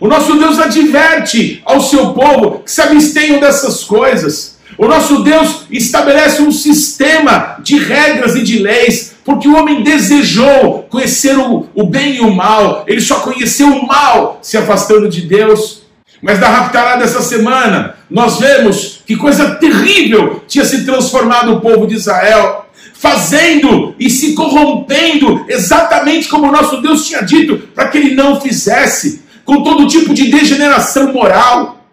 O 0.00 0.08
nosso 0.08 0.38
Deus 0.38 0.58
adverte 0.58 1.60
ao 1.66 1.82
seu 1.82 2.14
povo 2.14 2.60
que 2.60 2.70
se 2.70 2.80
abstenham 2.80 3.38
dessas 3.38 3.84
coisas. 3.84 4.56
O 4.78 4.86
nosso 4.86 5.22
Deus 5.22 5.66
estabelece 5.70 6.40
um 6.40 6.52
sistema 6.52 7.56
de 7.60 7.78
regras 7.78 8.34
e 8.34 8.42
de 8.42 8.60
leis, 8.60 9.14
porque 9.24 9.48
o 9.48 9.56
homem 9.56 9.82
desejou 9.82 10.84
conhecer 10.88 11.36
o, 11.36 11.66
o 11.74 11.84
bem 11.84 12.16
e 12.16 12.20
o 12.20 12.34
mal, 12.34 12.84
ele 12.86 13.00
só 13.00 13.16
conheceu 13.16 13.66
o 13.66 13.86
mal 13.86 14.38
se 14.40 14.56
afastando 14.56 15.08
de 15.08 15.22
Deus. 15.22 15.82
Mas 16.22 16.38
da 16.38 16.48
Raptará 16.48 16.96
dessa 16.96 17.20
semana, 17.20 17.96
nós 18.08 18.38
vemos 18.38 18.97
que 19.08 19.16
coisa 19.16 19.54
terrível 19.54 20.44
tinha 20.46 20.66
se 20.66 20.84
transformado 20.84 21.54
o 21.54 21.60
povo 21.62 21.86
de 21.86 21.94
Israel 21.94 22.66
fazendo 22.92 23.94
e 23.98 24.10
se 24.10 24.34
corrompendo 24.34 25.46
exatamente 25.48 26.28
como 26.28 26.46
o 26.46 26.52
nosso 26.52 26.82
Deus 26.82 27.06
tinha 27.06 27.22
dito 27.22 27.56
para 27.74 27.88
que 27.88 27.96
ele 27.96 28.14
não 28.14 28.38
fizesse, 28.38 29.22
com 29.46 29.62
todo 29.62 29.88
tipo 29.88 30.12
de 30.12 30.30
degeneração 30.30 31.10
moral, 31.10 31.86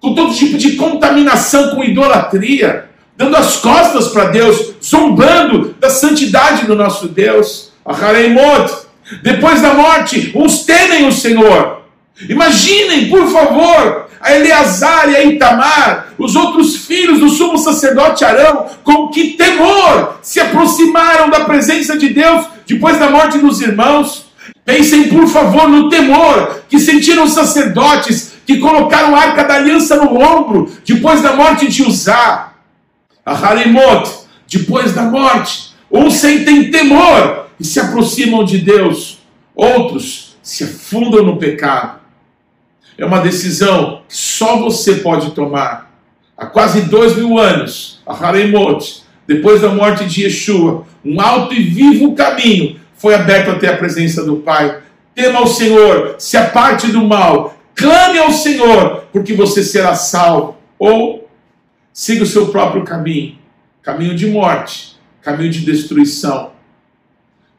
com 0.00 0.14
todo 0.14 0.32
tipo 0.32 0.56
de 0.56 0.76
contaminação 0.76 1.74
com 1.74 1.82
idolatria, 1.82 2.88
dando 3.16 3.36
as 3.36 3.56
costas 3.56 4.08
para 4.08 4.26
Deus, 4.26 4.74
zombando 4.80 5.74
da 5.80 5.90
santidade 5.90 6.66
do 6.66 6.76
nosso 6.76 7.08
Deus. 7.08 7.72
Depois 9.24 9.60
da 9.60 9.74
morte, 9.74 10.30
uns 10.36 10.62
temem 10.64 11.08
o 11.08 11.12
Senhor. 11.12 11.82
Imaginem, 12.28 13.08
por 13.08 13.26
favor, 13.26 14.09
a 14.20 14.34
Eleazar 14.34 15.08
e 15.08 15.16
a 15.16 15.24
Itamar, 15.24 16.08
os 16.18 16.36
outros 16.36 16.76
filhos 16.76 17.20
do 17.20 17.30
sumo 17.30 17.56
sacerdote 17.56 18.24
Arão, 18.24 18.66
com 18.84 19.08
que 19.08 19.30
temor 19.30 20.18
se 20.20 20.38
aproximaram 20.38 21.30
da 21.30 21.40
presença 21.40 21.96
de 21.96 22.10
Deus 22.10 22.46
depois 22.66 22.98
da 22.98 23.08
morte 23.08 23.38
dos 23.38 23.60
irmãos. 23.62 24.26
Pensem, 24.64 25.08
por 25.08 25.26
favor, 25.26 25.68
no 25.68 25.88
temor 25.88 26.60
que 26.68 26.78
sentiram 26.78 27.24
os 27.24 27.32
sacerdotes 27.32 28.34
que 28.46 28.58
colocaram 28.58 29.16
a 29.16 29.20
arca 29.20 29.44
da 29.44 29.54
aliança 29.54 29.96
no 29.96 30.20
ombro 30.20 30.70
depois 30.84 31.22
da 31.22 31.32
morte 31.32 31.66
de 31.68 31.82
Uzá. 31.82 32.52
A 33.24 33.32
Harimot, 33.32 34.10
depois 34.46 34.92
da 34.92 35.02
morte, 35.02 35.74
uns 35.90 36.14
sentem 36.14 36.70
temor 36.70 37.46
e 37.58 37.64
se 37.64 37.80
aproximam 37.80 38.44
de 38.44 38.58
Deus, 38.58 39.18
outros 39.54 40.36
se 40.42 40.64
afundam 40.64 41.24
no 41.24 41.36
pecado. 41.36 41.99
É 43.00 43.04
uma 43.06 43.20
decisão 43.20 44.02
que 44.06 44.16
só 44.16 44.58
você 44.58 44.96
pode 44.96 45.30
tomar. 45.30 45.90
Há 46.36 46.46
quase 46.46 46.82
dois 46.82 47.16
mil 47.16 47.38
anos, 47.38 48.00
a 48.06 48.12
Haremot, 48.12 49.02
depois 49.26 49.62
da 49.62 49.70
morte 49.70 50.04
de 50.04 50.24
Yeshua, 50.24 50.84
um 51.04 51.20
alto 51.20 51.54
e 51.54 51.62
vivo 51.62 52.14
caminho 52.14 52.78
foi 52.94 53.14
aberto 53.14 53.50
até 53.50 53.68
a 53.68 53.76
presença 53.76 54.22
do 54.22 54.36
Pai. 54.36 54.82
Tema 55.14 55.38
ao 55.38 55.46
Senhor, 55.46 56.16
se 56.18 56.36
aparte 56.36 56.88
do 56.88 57.02
mal, 57.02 57.56
clame 57.74 58.18
ao 58.18 58.30
Senhor, 58.30 59.04
porque 59.10 59.32
você 59.32 59.64
será 59.64 59.94
salvo. 59.94 60.58
Ou 60.78 61.28
siga 61.92 62.22
o 62.22 62.26
seu 62.26 62.48
próprio 62.48 62.84
caminho 62.84 63.40
caminho 63.82 64.14
de 64.14 64.26
morte, 64.26 64.96
caminho 65.22 65.50
de 65.50 65.60
destruição. 65.60 66.52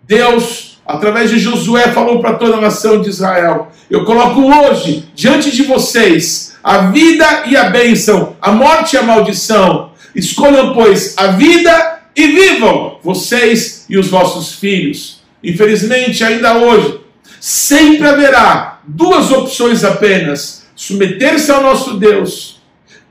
Deus 0.03 0.70
através 0.91 1.29
de 1.29 1.39
Josué, 1.39 1.91
falou 1.91 2.19
para 2.19 2.33
toda 2.33 2.57
a 2.57 2.61
nação 2.61 3.01
de 3.01 3.09
Israel: 3.09 3.71
Eu 3.89 4.03
coloco 4.03 4.41
hoje 4.41 5.09
diante 5.15 5.51
de 5.51 5.63
vocês 5.63 6.55
a 6.63 6.89
vida 6.89 7.43
e 7.47 7.55
a 7.55 7.69
bênção, 7.69 8.35
a 8.41 8.51
morte 8.51 8.95
e 8.95 8.99
a 8.99 9.03
maldição. 9.03 9.91
Escolham, 10.13 10.73
pois, 10.73 11.15
a 11.17 11.27
vida 11.27 11.99
e 12.15 12.27
vivam, 12.27 12.99
vocês 13.01 13.85
e 13.89 13.97
os 13.97 14.07
vossos 14.07 14.53
filhos. 14.53 15.21
Infelizmente, 15.43 16.23
ainda 16.23 16.57
hoje, 16.57 16.99
sempre 17.39 18.07
haverá 18.07 18.79
duas 18.85 19.31
opções 19.31 19.83
apenas: 19.83 20.65
submeter-se 20.75 21.49
ao 21.51 21.63
nosso 21.63 21.95
Deus, 21.97 22.61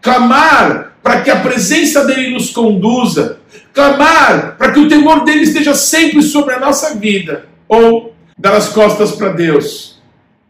clamar 0.03 0.97
para 1.03 1.23
que 1.23 1.31
a 1.31 1.37
presença 1.37 2.05
dele 2.05 2.31
nos 2.31 2.51
conduza, 2.51 3.41
clamar 3.73 4.57
para 4.59 4.71
que 4.71 4.81
o 4.81 4.89
temor 4.89 5.25
dele 5.25 5.43
esteja 5.43 5.75
sempre 5.75 6.23
sobre 6.23 6.55
a 6.55 6.61
nossa 6.61 6.95
vida 6.95 7.50
ou 7.71 8.13
dar 8.37 8.57
as 8.57 8.71
costas 8.71 9.13
para 9.13 9.33
Deus 9.33 10.03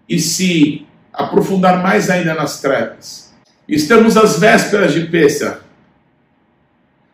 e 0.08 0.18
se 0.18 0.86
aprofundar 1.12 1.82
mais 1.82 2.08
ainda 2.08 2.32
nas 2.34 2.62
trevas. 2.62 3.34
Estamos 3.68 4.16
às 4.16 4.38
vésperas 4.40 4.94
de 4.94 5.06
Pêssar, 5.06 5.60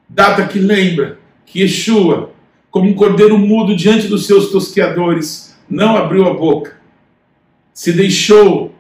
data 0.09 0.47
que 0.47 0.61
lembra 0.61 1.19
que 1.45 1.61
Yeshua, 1.61 2.31
como 2.71 2.89
um 2.89 2.95
cordeiro 2.95 3.37
mudo 3.37 3.75
diante 3.75 4.07
dos 4.07 4.27
seus 4.27 4.53
tosqueadores, 4.53 5.57
não 5.69 5.97
abriu 5.97 6.25
a 6.29 6.35
boca, 6.35 6.77
se 7.75 7.93
deixou 7.93 8.73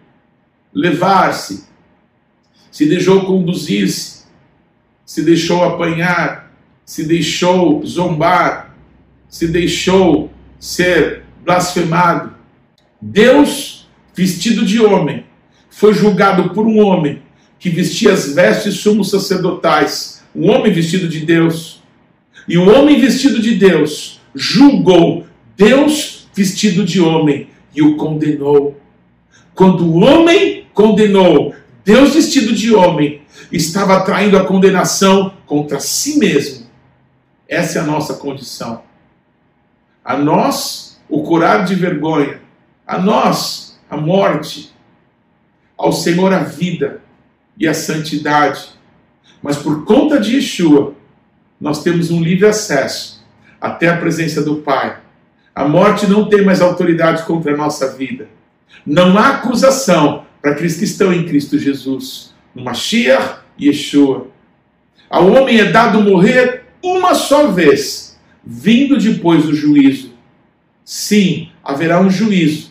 levar-se, 0.72 1.66
se 2.70 2.86
deixou 2.86 3.24
conduzir-se, 3.24 4.26
se 5.04 5.22
deixou 5.22 5.64
apanhar, 5.64 6.52
se 6.84 7.04
deixou 7.04 7.84
zombar, 7.84 8.76
se 9.28 9.48
deixou 9.48 10.30
ser 10.66 11.22
blasfemado. 11.44 12.34
Deus, 13.00 13.88
vestido 14.12 14.66
de 14.66 14.82
homem, 14.82 15.24
foi 15.70 15.94
julgado 15.94 16.50
por 16.50 16.66
um 16.66 16.80
homem 16.80 17.22
que 17.56 17.70
vestia 17.70 18.12
as 18.12 18.34
vestes 18.34 18.74
sumos 18.74 19.10
sacerdotais, 19.10 20.24
um 20.34 20.50
homem 20.50 20.72
vestido 20.72 21.08
de 21.08 21.20
Deus. 21.20 21.80
E 22.48 22.58
o 22.58 22.68
homem 22.68 23.00
vestido 23.00 23.40
de 23.40 23.54
Deus 23.54 24.20
julgou 24.34 25.24
Deus 25.56 26.28
vestido 26.34 26.84
de 26.84 27.00
homem 27.00 27.48
e 27.72 27.80
o 27.80 27.96
condenou. 27.96 28.76
Quando 29.54 29.86
o 29.86 30.02
homem 30.02 30.66
condenou 30.74 31.54
Deus 31.84 32.14
vestido 32.14 32.52
de 32.52 32.74
homem, 32.74 33.22
estava 33.52 34.00
traindo 34.00 34.36
a 34.36 34.44
condenação 34.44 35.32
contra 35.46 35.78
si 35.78 36.18
mesmo. 36.18 36.66
Essa 37.48 37.78
é 37.78 37.82
a 37.82 37.84
nossa 37.84 38.14
condição. 38.14 38.85
A 40.06 40.16
nós, 40.16 41.02
o 41.08 41.24
curar 41.24 41.64
de 41.64 41.74
vergonha. 41.74 42.40
A 42.86 42.96
nós, 42.96 43.76
a 43.90 43.96
morte. 43.96 44.72
ao 45.76 45.92
Senhor 45.92 46.32
a 46.32 46.38
vida 46.38 47.02
e 47.58 47.66
a 47.68 47.74
santidade. 47.74 48.68
Mas 49.42 49.56
por 49.56 49.84
conta 49.84 50.18
de 50.18 50.36
Yeshua, 50.36 50.94
nós 51.60 51.82
temos 51.82 52.10
um 52.10 52.22
livre 52.22 52.46
acesso 52.46 53.26
até 53.60 53.88
a 53.88 53.96
presença 53.96 54.42
do 54.42 54.56
Pai. 54.56 54.98
A 55.54 55.66
morte 55.66 56.06
não 56.06 56.28
tem 56.28 56.44
mais 56.44 56.60
autoridade 56.60 57.24
contra 57.24 57.52
a 57.52 57.56
nossa 57.56 57.92
vida. 57.94 58.28
Não 58.86 59.18
há 59.18 59.30
acusação 59.30 60.24
para 60.40 60.52
aqueles 60.52 60.76
que 60.76 60.84
estão 60.84 61.12
em 61.12 61.26
Cristo 61.26 61.58
Jesus, 61.58 62.34
no 62.54 62.62
Mashiach 62.62 63.40
e 63.58 63.66
Yeshua. 63.66 64.28
Ao 65.10 65.26
homem 65.30 65.58
é 65.60 65.64
dado 65.72 66.00
morrer 66.00 66.66
uma 66.82 67.14
só 67.14 67.48
vez, 67.48 68.05
vindo 68.46 68.96
depois 68.96 69.44
do 69.44 69.54
juízo. 69.54 70.14
Sim, 70.84 71.48
haverá 71.64 72.00
um 72.00 72.08
juízo. 72.08 72.70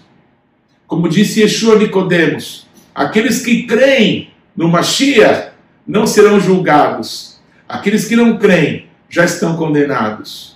Como 0.87 1.09
disse 1.09 1.41
Yeshua 1.41 1.77
Nicodemos, 1.77 2.65
aqueles 2.93 3.43
que 3.43 3.63
creem 3.63 4.29
no 4.55 4.69
Mashiach 4.69 5.49
não 5.85 6.07
serão 6.07 6.39
julgados. 6.39 7.41
Aqueles 7.67 8.05
que 8.05 8.15
não 8.15 8.37
creem 8.37 8.87
já 9.09 9.25
estão 9.25 9.57
condenados. 9.57 10.55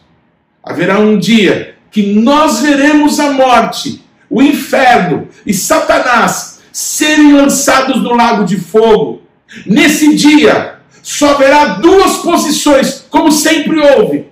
Haverá 0.64 1.00
um 1.00 1.18
dia 1.18 1.76
que 1.92 2.14
nós 2.14 2.62
veremos 2.62 3.20
a 3.20 3.32
morte, 3.32 4.02
o 4.30 4.42
inferno 4.42 5.28
e 5.46 5.54
Satanás 5.54 6.62
serem 6.72 7.34
lançados 7.34 8.02
no 8.02 8.16
lago 8.16 8.46
de 8.46 8.58
fogo. 8.58 9.24
Nesse 9.66 10.16
dia, 10.16 10.76
só 11.02 11.34
haverá 11.34 11.66
duas 11.76 12.18
posições, 12.18 13.06
como 13.10 13.32
sempre 13.32 13.80
houve. 13.80 14.28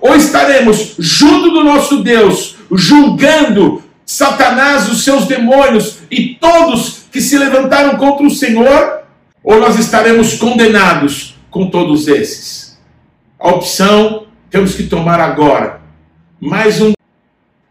Ou 0.00 0.14
estaremos 0.16 0.94
junto 0.98 1.50
do 1.50 1.62
nosso 1.62 2.02
Deus, 2.02 2.56
julgando 2.72 3.82
Satanás, 4.06 4.90
os 4.90 5.04
seus 5.04 5.26
demônios 5.26 5.98
e 6.10 6.34
todos 6.34 7.04
que 7.12 7.20
se 7.20 7.38
levantaram 7.38 7.96
contra 7.96 8.26
o 8.26 8.30
Senhor, 8.30 9.02
ou 9.42 9.60
nós 9.60 9.78
estaremos 9.78 10.34
condenados 10.34 11.38
com 11.50 11.68
todos 11.68 12.08
esses. 12.08 12.78
A 13.38 13.50
opção 13.50 14.26
temos 14.50 14.74
que 14.74 14.84
tomar 14.84 15.20
agora. 15.20 15.80
Mais 16.40 16.80
um 16.80 16.92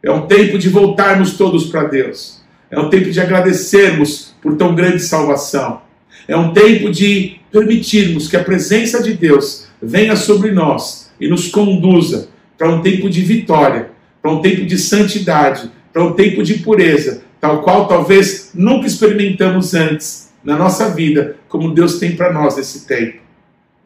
é 0.01 0.11
um 0.11 0.27
tempo 0.27 0.57
de 0.57 0.69
voltarmos 0.69 1.33
todos 1.33 1.65
para 1.65 1.83
Deus. 1.83 2.41
É 2.71 2.79
um 2.79 2.89
tempo 2.89 3.09
de 3.09 3.19
agradecermos 3.19 4.33
por 4.41 4.55
tão 4.55 4.73
grande 4.75 5.01
salvação. 5.01 5.81
É 6.27 6.37
um 6.37 6.53
tempo 6.53 6.91
de 6.91 7.39
permitirmos 7.51 8.27
que 8.27 8.37
a 8.37 8.43
presença 8.43 9.01
de 9.01 9.13
Deus 9.13 9.67
venha 9.81 10.15
sobre 10.15 10.51
nós 10.51 11.08
e 11.19 11.27
nos 11.27 11.47
conduza 11.47 12.29
para 12.57 12.69
um 12.69 12.81
tempo 12.81 13.09
de 13.09 13.21
vitória, 13.21 13.91
para 14.21 14.31
um 14.31 14.41
tempo 14.41 14.65
de 14.65 14.77
santidade, 14.77 15.71
para 15.91 16.03
um 16.03 16.13
tempo 16.13 16.43
de 16.43 16.55
pureza, 16.55 17.23
tal 17.39 17.61
qual 17.61 17.87
talvez 17.87 18.51
nunca 18.53 18.87
experimentamos 18.87 19.73
antes 19.73 20.31
na 20.43 20.57
nossa 20.57 20.89
vida, 20.89 21.37
como 21.47 21.73
Deus 21.73 21.99
tem 21.99 22.15
para 22.15 22.31
nós 22.31 22.57
nesse 22.57 22.85
tempo. 22.85 23.19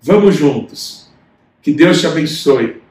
Vamos 0.01 0.35
juntos. 0.35 1.11
Que 1.61 1.71
Deus 1.71 2.01
te 2.01 2.07
abençoe. 2.07 2.81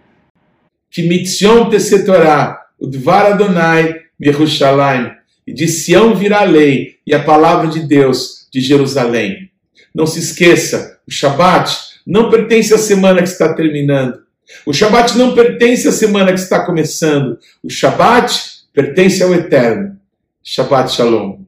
Que 0.91 1.03
mitzion 1.03 1.69
te 1.69 1.79
setorá, 1.79 2.67
o 2.79 2.87
dvar 2.87 3.33
Adonai, 3.33 4.01
Yerushalayim, 4.21 5.11
e 5.47 5.53
de 5.53 5.69
Sião 5.69 6.15
virá 6.15 6.41
a 6.41 6.45
lei 6.45 6.97
e 7.07 7.15
a 7.15 7.23
palavra 7.23 7.69
de 7.69 7.81
Deus 7.81 8.49
de 8.53 8.61
Jerusalém. 8.61 9.51
Não 9.95 10.07
se 10.07 10.21
esqueça, 10.21 11.01
o 11.07 11.11
Shabat 11.11 11.77
não 12.07 12.31
pertence 12.31 12.73
à 12.73 12.79
semana 12.79 13.23
que 13.23 13.29
está 13.29 13.53
terminando. 13.55 14.21
O 14.67 14.73
Shabat 14.73 15.17
não 15.17 15.35
pertence 15.35 15.89
à 15.89 15.93
semana 15.93 16.33
que 16.33 16.41
está 16.41 16.65
começando. 16.65 17.39
O 17.63 17.71
Shabat 17.71 18.41
pertence 18.73 19.23
ao 19.23 19.35
Eterno. 19.35 19.97
Shabbat 20.43 20.93
Shalom. 20.93 21.39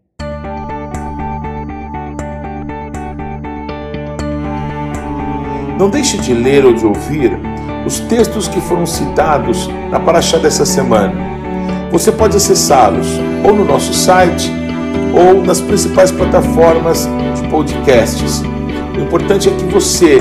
Não 5.78 5.90
deixe 5.90 6.16
de 6.18 6.32
ler 6.32 6.64
ou 6.64 6.72
de 6.72 6.86
ouvir 6.86 7.32
os 7.84 8.00
textos 8.00 8.48
que 8.48 8.60
foram 8.60 8.86
citados 8.86 9.68
na 9.90 10.00
Paraxá 10.00 10.38
dessa 10.38 10.64
semana. 10.64 11.12
Você 11.90 12.10
pode 12.10 12.36
acessá-los 12.36 13.06
ou 13.44 13.54
no 13.54 13.64
nosso 13.64 13.92
site 13.92 14.50
ou 15.14 15.42
nas 15.44 15.60
principais 15.60 16.10
plataformas 16.10 17.08
de 17.36 17.48
podcasts. 17.48 18.42
O 18.96 19.00
importante 19.00 19.48
é 19.48 19.52
que 19.52 19.64
você, 19.64 20.20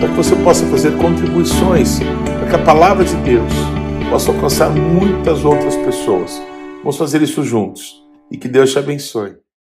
para 0.00 0.08
que 0.08 0.16
você 0.16 0.34
possa 0.36 0.64
fazer 0.66 0.96
contribuições 0.96 2.00
para 2.38 2.48
que 2.48 2.54
a 2.54 2.64
palavra 2.64 3.04
de 3.04 3.14
Deus 3.16 3.52
possa 4.08 4.32
alcançar 4.32 4.70
muitas 4.70 5.44
outras 5.44 5.76
pessoas. 5.76 6.42
Vamos 6.78 6.96
fazer 6.96 7.20
isso 7.20 7.44
juntos 7.44 8.02
e 8.30 8.38
que 8.38 8.48
Deus 8.48 8.72
te 8.72 8.78
abençoe. 8.78 9.36